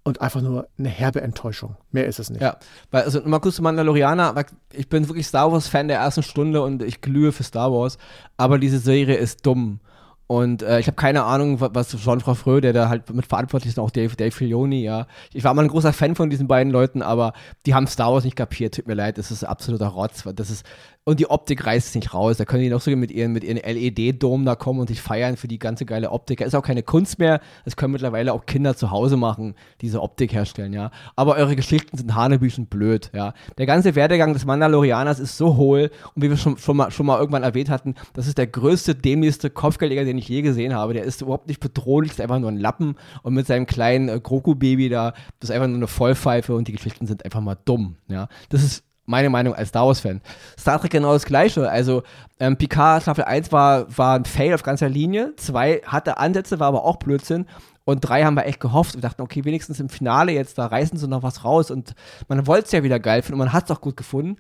und 0.07 0.21
einfach 0.21 0.40
nur 0.40 0.69
eine 0.79 0.88
herbe 0.88 1.21
Enttäuschung. 1.21 1.75
Mehr 1.90 2.07
ist 2.07 2.21
es 2.21 2.31
nicht. 2.31 2.40
Ja, 2.40 2.59
weil, 2.92 3.03
also 3.03 3.21
Markus 3.25 3.61
Mandalorianer, 3.61 4.37
ich 4.73 4.88
bin 4.88 5.09
wirklich 5.09 5.27
Star 5.27 5.51
Wars-Fan 5.51 5.88
der 5.88 5.99
ersten 5.99 6.23
Stunde 6.23 6.62
und 6.62 6.81
ich 6.85 7.01
glühe 7.01 7.33
für 7.33 7.42
Star 7.42 7.73
Wars, 7.73 7.99
aber 8.37 8.61
diese 8.61 8.79
Serie 8.79 9.16
ist 9.16 9.45
dumm. 9.45 9.81
Und 10.29 10.62
äh, 10.62 10.79
ich 10.79 10.87
habe 10.87 10.95
keine 10.95 11.25
Ahnung, 11.25 11.61
was 11.61 11.88
Jean 11.97 12.21
Frau 12.21 12.61
der 12.61 12.73
da 12.73 12.88
halt 12.88 13.12
mit 13.12 13.27
verantwortlich 13.27 13.71
ist, 13.71 13.81
auch 13.81 13.90
Dave, 13.90 14.14
Dave 14.14 14.31
Filoni, 14.31 14.83
ja. 14.83 15.09
Ich 15.33 15.42
war 15.42 15.55
mal 15.55 15.62
ein 15.62 15.69
großer 15.69 15.92
Fan 15.92 16.14
von 16.14 16.31
diesen 16.31 16.47
beiden 16.47 16.73
Leuten, 16.73 17.03
aber 17.03 17.33
die 17.64 17.75
haben 17.75 17.88
Star 17.88 18.12
Wars 18.12 18.25
nicht 18.25 18.37
kapiert, 18.37 18.77
tut 18.77 18.87
mir 18.87 18.95
leid, 18.95 19.19
das 19.19 19.33
ist 19.33 19.42
absoluter 19.42 19.88
Rotz. 19.88 20.23
Das 20.37 20.51
ist, 20.51 20.64
und 21.09 21.21
die 21.21 21.31
Optik 21.31 21.64
reißt 21.64 21.88
es 21.88 21.95
nicht 21.95 22.12
raus. 22.12 22.37
Da 22.37 22.45
können 22.45 22.64
die 22.64 22.69
noch 22.69 22.81
so 22.81 22.90
mit 22.97 23.12
ihren, 23.12 23.33
mit 23.33 23.45
ihren 23.45 23.59
LED-Domen 23.59 24.45
da 24.45 24.57
kommen 24.57 24.81
und 24.81 24.88
sich 24.88 25.01
feiern 25.01 25.37
für 25.37 25.47
die 25.47 25.61
ganze 25.61 25.87
geile 25.87 26.11
Optik. 26.11 26.40
Das 26.40 26.49
ist 26.49 26.55
auch 26.57 26.64
keine 26.64 26.83
Kunst 26.83 27.21
mehr. 27.21 27.40
Das 27.64 27.77
können 27.77 27.92
mittlerweile 27.92 28.33
auch 28.33 28.45
Kinder 28.45 28.77
zu 28.77 28.90
Hause 28.90 29.16
machen, 29.16 29.55
diese 29.81 30.03
Optik 30.03 30.33
herstellen, 30.33 30.73
ja. 30.73 30.90
Aber 31.14 31.37
eure 31.37 31.55
Geschichten 31.55 31.97
sind 31.97 32.16
hanebüchen 32.16 32.66
blöd, 32.66 33.11
ja. 33.14 33.35
Der 33.57 33.66
ganze 33.66 33.95
Werdegang 33.95 34.33
des 34.33 34.45
Mandalorianers 34.45 35.21
ist 35.21 35.37
so 35.37 35.57
hohl 35.57 35.92
und 36.16 36.23
wie 36.25 36.29
wir 36.29 36.37
schon, 36.37 36.59
schon, 36.59 36.77
mal, 36.77 36.90
schon 36.90 37.07
mal 37.07 37.21
irgendwann 37.21 37.45
erwähnt 37.45 37.71
hatten, 37.71 37.95
das 38.12 38.27
ist 38.27 38.37
der 38.37 38.49
größte, 38.49 38.97
dämlichste 38.97 39.49
Kopfgeldjäger, 39.49 40.05
den 40.05 40.19
ich 40.19 40.29
je 40.29 40.42
gesehen 40.42 40.75
habe. 40.75 40.92
Der 40.95 41.05
ist 41.05 41.23
überhaupt 41.23 41.47
nicht 41.47 41.61
bedrohlich, 41.61 42.11
ist 42.11 42.21
einfach 42.21 42.40
nur 42.40 42.51
ein 42.51 42.59
Lappen 42.59 42.97
und 43.23 43.33
mit 43.33 43.47
seinem 43.47 43.66
kleinen 43.66 44.09
äh, 44.09 44.19
Grogu-Baby 44.21 44.88
da, 44.88 45.12
das 45.38 45.51
ist 45.51 45.55
einfach 45.55 45.69
nur 45.69 45.77
eine 45.77 45.87
Vollpfeife 45.87 46.53
und 46.57 46.66
die 46.66 46.73
Geschichten 46.73 47.07
sind 47.07 47.25
einfach 47.25 47.40
mal 47.40 47.57
dumm, 47.64 47.95
ja. 48.09 48.27
Das 48.49 48.64
ist 48.64 48.86
meine 49.07 49.31
Meinung 49.31 49.55
als 49.55 49.71
Star 49.71 49.87
Wars-Fan. 49.87 50.21
Star 50.59 50.81
Trek 50.81 50.90
genau 50.90 51.12
das 51.12 51.25
Gleiche. 51.25 51.71
Also, 51.71 52.03
ähm, 52.38 52.57
Picard 52.57 53.03
Staffel 53.03 53.25
1 53.25 53.51
war, 53.53 53.87
war 53.97 54.16
ein 54.16 54.25
Fail 54.25 54.55
auf 54.55 54.62
ganzer 54.62 54.88
Linie. 54.88 55.35
2 55.37 55.83
hatte 55.87 56.19
Ansätze, 56.19 56.61
war 56.61 56.69
aber 56.69 56.85
auch 56.85 56.97
Blödsinn. 56.97 57.47
Und 57.85 58.01
drei 58.01 58.25
haben 58.25 58.35
wir 58.35 58.47
echt 58.47 58.59
gehofft. 58.59 58.95
Wir 58.95 59.01
dachten, 59.01 59.23
okay, 59.23 59.45
wenigstens 59.45 59.79
im 59.79 59.88
Finale 59.88 60.33
jetzt, 60.33 60.59
da 60.59 60.66
reißen 60.66 60.99
sie 60.99 61.07
noch 61.07 61.23
was 61.23 61.45
raus. 61.45 61.71
Und 61.71 61.95
man 62.27 62.47
wollte 62.47 62.66
es 62.66 62.73
ja 62.73 62.83
wieder 62.83 62.99
geil 62.99 63.23
finden 63.23 63.35
und 63.35 63.47
man 63.47 63.53
hat 63.53 63.71
es 63.71 63.77
auch 63.77 63.81
gut 63.81 63.97
gefunden 63.97 64.37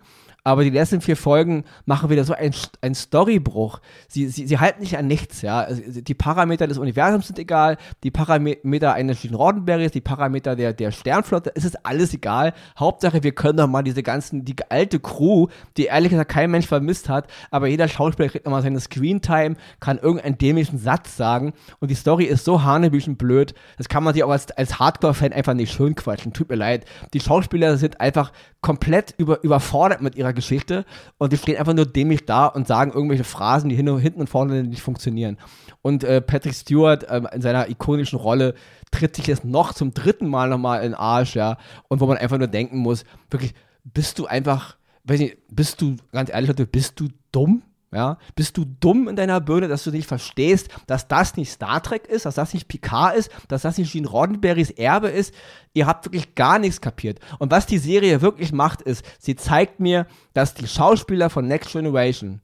aber 0.46 0.62
die 0.62 0.70
letzten 0.70 1.00
vier 1.00 1.16
Folgen 1.16 1.64
machen 1.86 2.08
wieder 2.08 2.22
so 2.22 2.32
einen 2.32 2.94
Storybruch. 2.94 3.80
Sie, 4.06 4.28
sie, 4.28 4.46
sie 4.46 4.58
halten 4.60 4.80
nicht 4.80 4.96
an 4.96 5.08
nichts, 5.08 5.42
ja. 5.42 5.58
Also, 5.58 5.82
die 6.00 6.14
Parameter 6.14 6.68
des 6.68 6.78
Universums 6.78 7.26
sind 7.26 7.40
egal, 7.40 7.78
die 8.04 8.12
Parameter 8.12 8.92
eines 8.92 9.22
Gene 9.22 9.36
Roddenberrys, 9.36 9.90
die 9.90 10.00
Parameter 10.00 10.54
der, 10.54 10.72
der 10.72 10.92
Sternflotte, 10.92 11.50
es 11.56 11.64
ist 11.64 11.84
alles 11.84 12.14
egal. 12.14 12.52
Hauptsache, 12.78 13.24
wir 13.24 13.32
können 13.32 13.56
doch 13.56 13.66
mal 13.66 13.82
diese 13.82 14.04
ganzen, 14.04 14.44
die 14.44 14.54
alte 14.68 15.00
Crew, 15.00 15.48
die 15.76 15.86
ehrlich 15.86 16.10
gesagt 16.10 16.30
kein 16.30 16.52
Mensch 16.52 16.68
vermisst 16.68 17.08
hat, 17.08 17.26
aber 17.50 17.66
jeder 17.66 17.88
Schauspieler 17.88 18.28
kriegt 18.28 18.44
nochmal 18.44 18.62
seine 18.62 18.78
Screentime, 18.78 19.56
kann 19.80 19.98
irgendeinen 19.98 20.38
dämlichen 20.38 20.78
Satz 20.78 21.16
sagen 21.16 21.54
und 21.80 21.90
die 21.90 21.96
Story 21.96 22.24
ist 22.24 22.44
so 22.44 22.62
hanebüchen 22.62 23.16
blöd, 23.16 23.52
das 23.78 23.88
kann 23.88 24.04
man 24.04 24.14
sich 24.14 24.22
auch 24.22 24.30
als, 24.30 24.52
als 24.52 24.78
Hardcore-Fan 24.78 25.32
einfach 25.32 25.54
nicht 25.54 25.72
schön 25.72 25.96
quatschen. 25.96 26.32
Tut 26.32 26.48
mir 26.48 26.54
leid. 26.54 26.84
Die 27.14 27.20
Schauspieler 27.20 27.78
sind 27.78 28.00
einfach 28.00 28.30
komplett 28.66 29.14
über, 29.16 29.44
überfordert 29.44 30.02
mit 30.02 30.16
ihrer 30.16 30.32
Geschichte 30.32 30.84
und 31.18 31.32
die 31.32 31.36
stehen 31.36 31.56
einfach 31.56 31.72
nur 31.72 31.86
dämlich 31.86 32.26
da 32.26 32.46
und 32.46 32.66
sagen 32.66 32.90
irgendwelche 32.90 33.22
Phrasen, 33.22 33.70
die 33.70 33.76
hinten 33.76 34.18
und 34.18 34.28
vorne 34.28 34.64
nicht 34.64 34.82
funktionieren. 34.82 35.38
Und 35.82 36.02
äh, 36.02 36.20
Patrick 36.20 36.52
Stewart 36.52 37.04
äh, 37.04 37.22
in 37.32 37.42
seiner 37.42 37.70
ikonischen 37.70 38.18
Rolle 38.18 38.54
tritt 38.90 39.14
sich 39.14 39.28
jetzt 39.28 39.44
noch 39.44 39.72
zum 39.72 39.94
dritten 39.94 40.26
Mal 40.26 40.48
nochmal 40.48 40.78
in 40.78 40.90
den 40.90 40.94
Arsch, 40.94 41.36
ja, 41.36 41.58
und 41.86 42.00
wo 42.00 42.06
man 42.06 42.16
einfach 42.16 42.38
nur 42.38 42.48
denken 42.48 42.78
muss, 42.78 43.04
wirklich, 43.30 43.54
bist 43.84 44.18
du 44.18 44.26
einfach, 44.26 44.76
weiß 45.04 45.20
nicht, 45.20 45.36
bist 45.48 45.80
du, 45.80 45.94
ganz 46.10 46.28
ehrlich, 46.28 46.52
bist 46.72 46.98
du 46.98 47.06
dumm? 47.30 47.62
Ja, 47.96 48.18
bist 48.34 48.58
du 48.58 48.66
dumm 48.66 49.08
in 49.08 49.16
deiner 49.16 49.40
Birne, 49.40 49.68
dass 49.68 49.84
du 49.84 49.90
nicht 49.90 50.06
verstehst, 50.06 50.68
dass 50.86 51.08
das 51.08 51.34
nicht 51.38 51.50
Star 51.50 51.82
Trek 51.82 52.06
ist, 52.06 52.26
dass 52.26 52.34
das 52.34 52.52
nicht 52.52 52.68
Picard 52.68 53.16
ist, 53.16 53.30
dass 53.48 53.62
das 53.62 53.78
nicht 53.78 53.90
Gene 53.90 54.06
Roddenberrys 54.06 54.68
Erbe 54.68 55.08
ist? 55.08 55.32
Ihr 55.72 55.86
habt 55.86 56.04
wirklich 56.04 56.34
gar 56.34 56.58
nichts 56.58 56.82
kapiert. 56.82 57.20
Und 57.38 57.50
was 57.50 57.64
die 57.64 57.78
Serie 57.78 58.20
wirklich 58.20 58.52
macht, 58.52 58.82
ist, 58.82 59.02
sie 59.18 59.34
zeigt 59.34 59.80
mir, 59.80 60.06
dass 60.34 60.52
die 60.52 60.68
Schauspieler 60.68 61.30
von 61.30 61.46
Next 61.46 61.72
Generation 61.72 62.42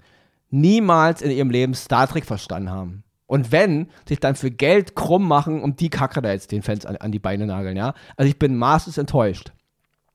niemals 0.49 1.21
in 1.21 1.31
ihrem 1.31 1.51
Leben 1.51 1.75
Star 1.75 2.09
Trek 2.09 2.25
verstanden 2.25 2.71
haben. 2.71 3.05
Und 3.27 3.53
wenn, 3.53 3.88
sich 4.09 4.21
dann 4.21 4.37
für 4.37 4.51
Geld 4.51 4.95
krumm 4.95 5.29
machen 5.29 5.61
und 5.61 5.81
die 5.81 5.91
Kacke 5.91 6.23
da 6.23 6.33
jetzt 6.33 6.51
den 6.51 6.62
Fans 6.62 6.87
an, 6.87 6.97
an 6.97 7.12
die 7.12 7.19
Beine 7.19 7.45
nageln, 7.45 7.77
ja. 7.77 7.93
Also 8.17 8.31
ich 8.31 8.38
bin 8.38 8.57
maßlos 8.57 8.97
enttäuscht. 8.97 9.53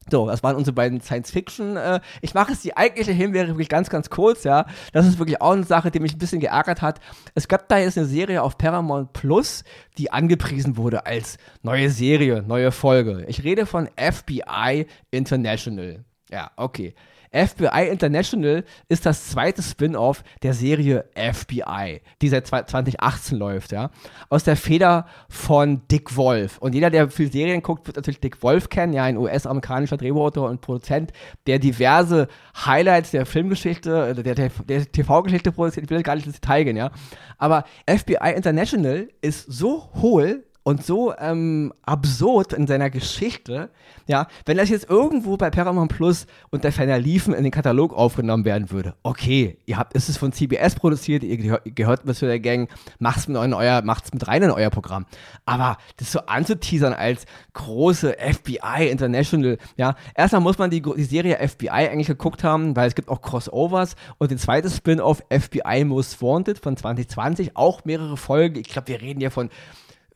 So, 0.09 0.27
das 0.27 0.43
waren 0.43 0.55
unsere 0.55 0.73
beiden 0.73 1.01
Science-Fiction. 1.01 1.77
Äh, 1.77 1.99
ich 2.21 2.33
mache 2.33 2.53
es 2.53 2.61
die 2.61 2.75
eigentliche 2.77 3.11
Himbeere 3.11 3.49
wirklich 3.49 3.69
ganz, 3.69 3.89
ganz 3.89 4.09
kurz, 4.09 4.43
ja. 4.43 4.65
Das 4.93 5.05
ist 5.05 5.19
wirklich 5.19 5.41
auch 5.41 5.51
eine 5.51 5.63
Sache, 5.63 5.91
die 5.91 5.99
mich 5.99 6.15
ein 6.15 6.19
bisschen 6.19 6.39
geärgert 6.39 6.81
hat. 6.81 6.99
Es 7.35 7.47
gab 7.47 7.67
da 7.67 7.77
jetzt 7.77 7.97
eine 7.97 8.07
Serie 8.07 8.41
auf 8.41 8.57
Paramount 8.57 9.13
Plus, 9.13 9.63
die 9.97 10.11
angepriesen 10.11 10.77
wurde 10.77 11.05
als 11.05 11.37
neue 11.61 11.89
Serie, 11.89 12.43
neue 12.43 12.71
Folge. 12.71 13.25
Ich 13.27 13.43
rede 13.43 13.65
von 13.65 13.89
FBI 13.97 14.87
International. 15.11 16.05
Ja, 16.31 16.51
okay. 16.55 16.93
FBI 17.31 17.87
International 17.91 18.63
ist 18.89 19.05
das 19.05 19.29
zweite 19.29 19.61
Spin-off 19.61 20.23
der 20.43 20.53
Serie 20.53 21.05
FBI, 21.15 22.01
die 22.21 22.29
seit 22.29 22.47
2018 22.47 23.37
läuft, 23.37 23.71
ja. 23.71 23.91
Aus 24.29 24.43
der 24.43 24.55
Feder 24.55 25.05
von 25.29 25.87
Dick 25.87 26.15
Wolf. 26.15 26.57
Und 26.57 26.73
jeder, 26.73 26.89
der 26.89 27.09
viel 27.09 27.31
Serien 27.31 27.61
guckt, 27.61 27.87
wird 27.87 27.97
natürlich 27.97 28.19
Dick 28.19 28.41
Wolf 28.43 28.69
kennen, 28.69 28.93
ja, 28.93 29.03
ein 29.03 29.17
US-amerikanischer 29.17 29.97
Drehbuchautor 29.97 30.49
und 30.49 30.61
Produzent, 30.61 31.11
der 31.45 31.59
diverse 31.59 32.27
Highlights 32.65 33.11
der 33.11 33.25
Filmgeschichte, 33.25 34.15
der, 34.15 34.35
der, 34.35 34.49
der 34.49 34.91
TV-Geschichte 34.91 35.51
produziert. 35.51 35.85
Ich 35.85 35.89
will 35.89 36.03
gar 36.03 36.15
nicht 36.15 36.27
ins 36.27 36.39
Detail 36.39 36.63
gehen, 36.63 36.77
ja. 36.77 36.91
Aber 37.37 37.65
FBI 37.87 38.33
International 38.35 39.07
ist 39.21 39.45
so 39.51 39.89
hohl, 39.95 40.46
und 40.67 40.85
so 40.85 41.13
ähm, 41.17 41.71
absurd 41.83 42.51
in 42.51 42.67
seiner 42.67 42.89
Geschichte, 42.89 43.69
ja, 44.05 44.27
wenn 44.45 44.57
das 44.57 44.67
jetzt 44.67 44.89
irgendwo 44.89 45.37
bei 45.37 45.49
Paramount 45.49 45.95
Plus 45.95 46.27
unter 46.49 46.73
ferner 46.73 46.99
Liefen 46.99 47.33
in 47.33 47.43
den 47.43 47.53
Katalog 47.53 47.93
aufgenommen 47.93 48.43
werden 48.43 48.69
würde, 48.69 48.93
okay, 49.01 49.59
ihr 49.65 49.77
habt, 49.77 49.93
ist 49.93 50.09
es 50.09 50.17
von 50.17 50.33
CBS 50.33 50.75
produziert, 50.75 51.23
ihr 51.23 51.37
gehört, 51.37 52.05
mit 52.05 52.17
zu 52.17 52.25
der 52.25 52.41
Gang, 52.41 52.69
macht's 52.99 53.29
mit, 53.29 53.37
euer, 53.37 53.81
macht's 53.81 54.11
mit 54.11 54.27
rein 54.27 54.43
in 54.43 54.51
euer 54.51 54.69
Programm. 54.69 55.05
Aber 55.45 55.77
das 55.95 56.11
so 56.11 56.19
anzuteasern 56.19 56.91
als 56.91 57.23
große 57.53 58.17
FBI 58.19 58.89
International, 58.89 59.59
ja, 59.77 59.95
erstmal 60.15 60.41
muss 60.41 60.57
man 60.57 60.69
die, 60.69 60.81
die 60.81 61.03
Serie 61.05 61.37
FBI 61.47 61.69
eigentlich 61.69 62.07
geguckt 62.07 62.43
haben, 62.43 62.75
weil 62.75 62.89
es 62.89 62.95
gibt 62.95 63.07
auch 63.07 63.21
Crossovers 63.21 63.95
und 64.17 64.31
den 64.31 64.37
zweiten 64.37 64.69
Spin-off 64.69 65.23
FBI 65.29 65.85
Most 65.85 66.21
Wanted 66.21 66.59
von 66.59 66.75
2020, 66.75 67.55
auch 67.55 67.85
mehrere 67.85 68.17
Folgen. 68.17 68.59
Ich 68.59 68.67
glaube, 68.67 68.89
wir 68.89 69.01
reden 69.01 69.21
ja 69.21 69.29
von 69.29 69.49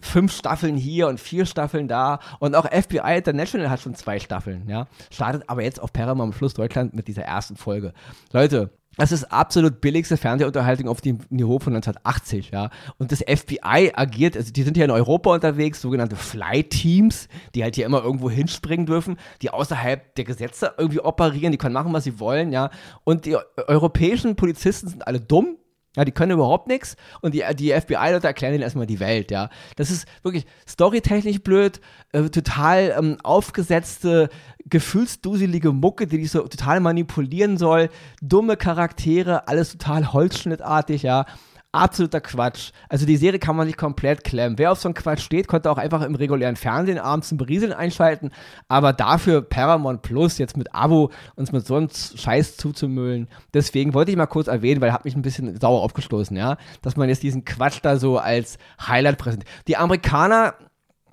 fünf 0.02 0.34
Staffeln 0.34 0.76
hier 0.76 1.08
und 1.08 1.20
vier 1.20 1.46
Staffeln 1.46 1.88
da. 1.88 2.20
Und 2.40 2.56
auch 2.56 2.66
FBI 2.66 3.18
International 3.18 3.70
hat 3.70 3.82
schon 3.82 3.96
zwei 3.96 4.20
Staffeln, 4.20 4.68
ja. 4.68 4.88
Startet 5.10 5.44
aber 5.48 5.64
jetzt 5.64 5.82
auf 5.82 5.94
Paramount 5.94 6.36
Fluss 6.36 6.54
Deutschland 6.54 6.94
mit 6.94 7.08
dieser 7.08 7.24
ersten 7.24 7.56
Folge. 7.56 7.94
Leute, 8.34 8.72
das 8.98 9.14
ist 9.14 9.32
absolut 9.32 9.80
billigste 9.80 10.18
Fernsehunterhaltung 10.18 10.90
auf 10.90 11.00
dem 11.00 11.20
Niveau 11.30 11.60
von 11.60 11.74
1980, 11.74 12.52
ja. 12.52 12.70
Und 12.98 13.12
das 13.12 13.20
FBI 13.20 13.94
agiert, 13.96 14.36
also 14.36 14.52
die 14.52 14.64
sind 14.64 14.76
hier 14.76 14.86
in 14.86 14.92
Europa 14.92 15.34
unterwegs, 15.34 15.82
sogenannte 15.82 16.18
Fly-Teams, 16.18 17.30
die 17.56 17.64
halt 17.64 17.76
hier 17.76 17.86
immer 17.86 18.04
irgendwo 18.04 18.30
hinspringen 18.30 18.86
dürfen, 18.86 19.18
die 19.42 19.50
außerhalb 19.50 20.14
der 20.16 20.26
Gesetze 20.26 20.74
irgendwie 20.78 21.00
operieren, 21.00 21.54
die 21.54 21.58
können 21.58 21.74
machen, 21.74 21.94
was 21.94 22.04
sie 22.04 22.20
wollen, 22.20 22.52
ja. 22.52 22.70
Und 23.06 23.26
die 23.26 23.38
europäischen 23.68 24.36
Polizisten 24.36 24.90
sind 24.90 25.08
alle 25.08 25.22
dumm, 25.22 25.56
ja, 25.96 26.06
die 26.06 26.12
können 26.12 26.32
überhaupt 26.32 26.68
nichts 26.68 26.96
und 27.22 27.34
die, 27.34 27.44
die 27.56 27.72
FBI-Leute 27.72 28.28
erklären 28.28 28.54
ihnen 28.54 28.64
erstmal 28.64 28.88
die 28.88 29.00
Welt, 29.00 29.30
ja. 29.32 29.50
Das 29.76 29.92
ist 29.92 30.08
wirklich 30.24 30.46
storytechnisch 30.68 31.42
blöd, 31.42 31.82
äh, 32.14 32.24
total 32.30 32.96
ähm, 32.98 33.18
aufgesetzte, 33.24 34.30
gefühlsduselige 34.66 35.72
Mucke, 35.72 36.08
die 36.08 36.20
dich 36.20 36.32
so 36.32 36.48
total 36.48 36.80
manipulieren 36.80 37.58
soll, 37.58 37.90
dumme 38.22 38.56
Charaktere, 38.56 39.48
alles 39.48 39.72
total 39.72 40.14
holzschnittartig, 40.14 41.04
ja 41.04 41.26
absoluter 41.72 42.22
Quatsch. 42.22 42.72
Also 42.90 43.06
die 43.06 43.18
Serie 43.18 43.40
kann 43.40 43.56
man 43.56 43.68
nicht 43.68 43.78
komplett 43.78 44.24
klemmen. 44.24 44.58
Wer 44.58 44.72
auf 44.72 44.80
so 44.80 44.88
einen 44.88 44.94
Quatsch 44.94 45.22
steht, 45.22 45.48
konnte 45.48 45.72
auch 45.72 45.78
einfach 45.78 46.02
im 46.02 46.16
regulären 46.16 46.56
Fernsehen 46.56 46.98
abends 46.98 47.30
zum 47.30 47.38
Berieseln 47.38 47.74
einschalten. 47.74 48.32
Aber 48.68 48.94
dafür 48.94 49.42
Paramount 49.42 50.02
Plus 50.02 50.38
jetzt 50.38 50.58
mit 50.58 50.74
Abo 50.76 51.12
uns 51.36 51.52
mit 51.52 51.66
so 51.66 51.76
einem 51.76 51.90
Scheiß 51.90 52.58
zuzumüllen. 52.58 53.28
Deswegen 53.54 53.94
wollte 53.94 54.12
ich 54.12 54.18
mal 54.18 54.26
kurz 54.26 54.48
erwähnen, 54.48 54.82
weil 54.82 54.94
hat 54.94 55.06
mich 55.06 55.16
ein 55.16 55.22
bisschen 55.22 55.60
sauer 55.60 55.82
aufgestoßen, 55.82 56.36
ja, 56.36 56.58
dass 56.82 56.98
man 56.98 57.10
jetzt 57.10 57.24
diesen 57.24 57.46
Quatsch 57.46 57.80
da 57.82 57.98
so 57.98 58.18
als 58.18 58.58
Highlight 58.86 59.18
präsentiert. 59.18 59.50
Die 59.68 59.78
Amerikaner 59.78 60.56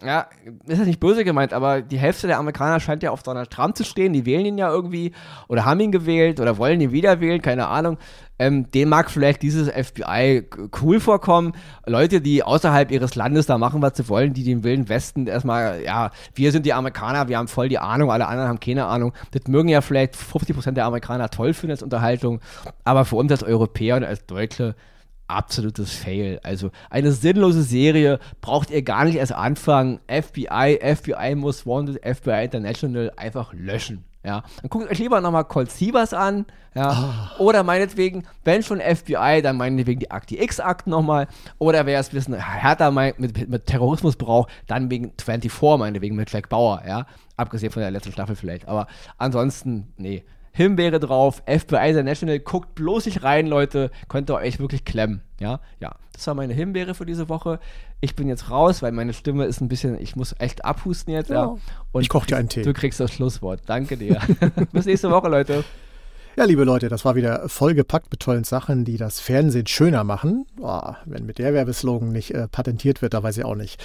ja, 0.05 0.27
ist 0.67 0.79
das 0.79 0.87
nicht 0.87 1.01
böse 1.01 1.25
gemeint, 1.25 1.53
aber 1.53 1.83
die 1.83 1.99
Hälfte 1.99 2.29
der 2.29 2.39
Amerikaner 2.39 2.79
scheint 2.79 3.03
ja 3.03 3.11
auf 3.11 3.25
Donald 3.25 3.51
Trump 3.51 3.77
zu 3.77 3.85
stehen. 3.85 4.13
Die 4.13 4.27
wählen 4.27 4.47
ihn 4.47 4.59
ja 4.59 4.71
irgendwie 4.71 5.13
oder 5.49 5.65
haben 5.65 5.81
ihn 5.81 5.91
gewählt 5.91 6.39
oder 6.39 6.57
wollen 6.57 6.81
ihn 6.81 6.93
wieder 6.93 7.21
wählen, 7.21 7.43
keine 7.43 7.67
Ahnung. 7.67 7.99
Ähm, 8.39 8.71
den 8.71 8.89
mag 8.89 9.11
vielleicht 9.11 9.43
dieses 9.43 9.69
FBI 9.69 10.45
cool 10.81 11.01
vorkommen. 11.01 11.53
Leute, 11.85 12.21
die 12.21 12.45
außerhalb 12.45 12.93
ihres 12.93 13.17
Landes 13.17 13.47
da 13.47 13.59
machen, 13.59 13.83
was 13.83 13.97
sie 13.97 14.09
wollen, 14.09 14.33
die 14.33 14.45
den 14.45 14.63
Wilden 14.63 14.89
Westen 14.89 15.27
erstmal, 15.27 15.83
ja, 15.83 16.13
wir 16.35 16.53
sind 16.53 16.65
die 16.65 16.73
Amerikaner, 16.73 17.27
wir 17.27 17.37
haben 17.37 17.49
voll 17.49 17.69
die 17.69 17.79
Ahnung, 17.79 18.13
alle 18.13 18.29
anderen 18.29 18.49
haben 18.49 18.61
keine 18.61 18.87
Ahnung. 18.87 19.13
Das 19.33 19.49
mögen 19.49 19.69
ja 19.69 19.81
vielleicht 19.81 20.15
50% 20.15 20.73
der 20.73 20.85
Amerikaner 20.85 21.29
toll 21.31 21.53
finden 21.55 21.73
als 21.73 21.83
Unterhaltung, 21.83 22.41
aber 22.85 23.05
für 23.05 23.17
uns 23.17 23.33
als 23.33 23.43
Europäer 23.43 23.97
und 23.97 24.05
als 24.05 24.25
Deutsche 24.27 24.77
absolutes 25.29 25.93
Fail. 25.93 26.41
Also 26.43 26.71
eine 26.91 27.12
sinnlose 27.12 27.62
Serie 27.62 28.19
braucht 28.41 28.71
ihr 28.71 28.83
gar 28.83 29.05
nicht 29.05 29.17
erst 29.17 29.33
anfangen. 29.33 30.01
FBI, 30.09 30.81
FBI 30.83 31.35
Most 31.37 31.67
Wanted, 31.67 32.01
FBI 32.05 32.45
International 32.45 33.12
einfach 33.17 33.53
löschen. 33.53 34.05
Ja, 34.25 34.43
dann 34.61 34.69
guckt 34.69 34.91
euch 34.91 34.99
lieber 34.99 35.21
nochmal 35.21 35.45
Colt 35.45 35.71
Sievers 35.71 36.12
an, 36.12 36.45
ja, 36.75 37.31
oh. 37.38 37.45
oder 37.45 37.62
meinetwegen, 37.62 38.27
wenn 38.45 38.64
schon 38.64 38.81
FBI, 38.81 39.41
dann 39.43 39.57
meinetwegen 39.57 40.01
die 40.01 40.11
Akti 40.11 40.43
X-Akten 40.43 40.91
nochmal, 40.91 41.29
oder 41.59 41.87
wer 41.87 42.01
es 42.01 42.09
ein 42.09 42.17
bisschen 42.17 42.35
härter 42.35 42.91
meint, 42.91 43.21
mit, 43.21 43.49
mit 43.49 43.67
Terrorismus 43.67 44.17
braucht, 44.17 44.51
dann 44.67 44.91
wegen 44.91 45.12
24, 45.19 45.79
meinetwegen 45.79 46.17
mit 46.17 46.33
Jack 46.33 46.49
Bauer, 46.49 46.83
ja, 46.87 47.07
abgesehen 47.37 47.71
von 47.71 47.81
der 47.81 47.93
letzten 47.93 48.12
Staffel 48.12 48.35
vielleicht, 48.35 48.67
aber 48.67 48.88
ansonsten, 49.19 49.95
nee, 49.97 50.25
Himbeere 50.59 50.99
drauf, 50.99 51.40
FBI 51.47 51.90
International, 51.90 52.40
guckt 52.40 52.75
bloß 52.75 53.07
nicht 53.07 53.23
rein, 53.23 53.47
Leute, 53.47 53.92
könnt 54.09 54.29
ihr 54.29 54.35
euch 54.35 54.59
wirklich 54.59 54.85
klemmen. 54.85 55.23
Ja, 55.38 55.61
ja, 55.79 55.94
das 56.12 56.27
war 56.27 56.35
meine 56.35 56.53
Himbeere 56.53 56.94
für 56.94 57.07
diese 57.07 57.29
Woche. 57.29 57.61
Ich 58.01 58.16
bin 58.16 58.27
jetzt 58.27 58.51
raus, 58.51 58.83
weil 58.83 58.90
meine 58.90 59.12
Stimme 59.12 59.44
ist 59.44 59.61
ein 59.61 59.68
bisschen, 59.68 60.01
ich 60.01 60.16
muss 60.16 60.35
echt 60.40 60.64
abhusten 60.64 61.14
jetzt. 61.14 61.31
Ja. 61.31 61.44
ja. 61.44 61.57
Und 61.92 62.03
ich 62.03 62.09
koche 62.09 62.27
dir 62.27 62.38
einen 62.38 62.49
Tee. 62.49 62.62
Du 62.62 62.73
kriegst 62.73 62.99
das 62.99 63.12
Schlusswort. 63.12 63.61
Danke 63.66 63.97
dir. 63.97 64.21
Bis 64.73 64.87
nächste 64.87 65.12
Woche, 65.12 65.29
Leute. 65.29 65.62
Ja, 66.37 66.42
liebe 66.42 66.64
Leute, 66.64 66.88
das 66.88 67.05
war 67.05 67.14
wieder 67.14 67.49
vollgepackt 67.49 68.11
mit 68.11 68.18
tollen 68.18 68.42
Sachen, 68.42 68.85
die 68.85 68.97
das 68.97 69.21
Fernsehen 69.21 69.68
schöner 69.68 70.03
machen. 70.03 70.44
Oh, 70.61 70.92
wenn 71.05 71.25
mit 71.25 71.38
der 71.38 71.55
Werbeslogan 71.55 72.11
nicht 72.11 72.33
äh, 72.35 72.49
patentiert 72.49 73.01
wird, 73.01 73.14
da 73.14 73.23
weiß 73.23 73.38
ich 73.38 73.44
auch 73.44 73.55
nicht. 73.55 73.81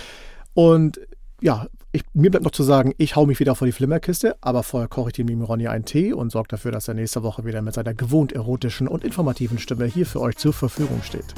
Und 0.55 0.99
ja, 1.43 1.67
ich, 1.91 2.03
mir 2.13 2.31
bleibt 2.31 2.45
noch 2.45 2.51
zu 2.51 2.63
sagen, 2.63 2.93
ich 2.97 3.17
hau 3.17 3.25
mich 3.25 3.39
wieder 3.39 3.53
vor 3.53 3.67
die 3.67 3.73
Flimmerkiste, 3.73 4.37
aber 4.39 4.63
vorher 4.63 4.87
koche 4.87 5.09
ich 5.09 5.15
dem 5.15 5.27
lieben 5.27 5.43
Ronny 5.43 5.67
einen 5.67 5.83
Tee 5.83 6.13
und 6.13 6.31
sorge 6.31 6.47
dafür, 6.47 6.71
dass 6.71 6.87
er 6.87 6.93
nächste 6.93 7.21
Woche 7.21 7.43
wieder 7.43 7.61
mit 7.61 7.73
seiner 7.73 7.93
gewohnt 7.93 8.31
erotischen 8.31 8.87
und 8.87 9.03
informativen 9.03 9.59
Stimme 9.59 9.85
hier 9.85 10.05
für 10.05 10.21
euch 10.21 10.37
zur 10.37 10.53
Verfügung 10.53 11.01
steht. 11.03 11.35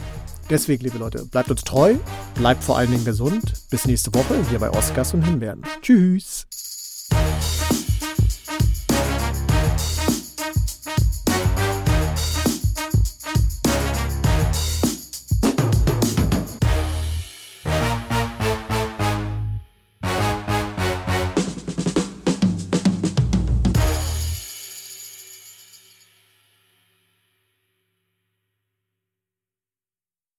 Deswegen, 0.49 0.83
liebe 0.83 0.99
Leute, 0.99 1.25
bleibt 1.25 1.49
uns 1.49 1.63
treu, 1.63 1.95
bleibt 2.35 2.63
vor 2.63 2.77
allen 2.77 2.91
Dingen 2.91 3.03
gesund. 3.03 3.41
Bis 3.71 3.87
nächste 3.87 4.13
Woche 4.13 4.35
hier 4.49 4.59
bei 4.59 4.69
Oscars 4.69 5.15
und 5.15 5.23
Himbeeren. 5.23 5.63
Tschüss. 5.81 6.45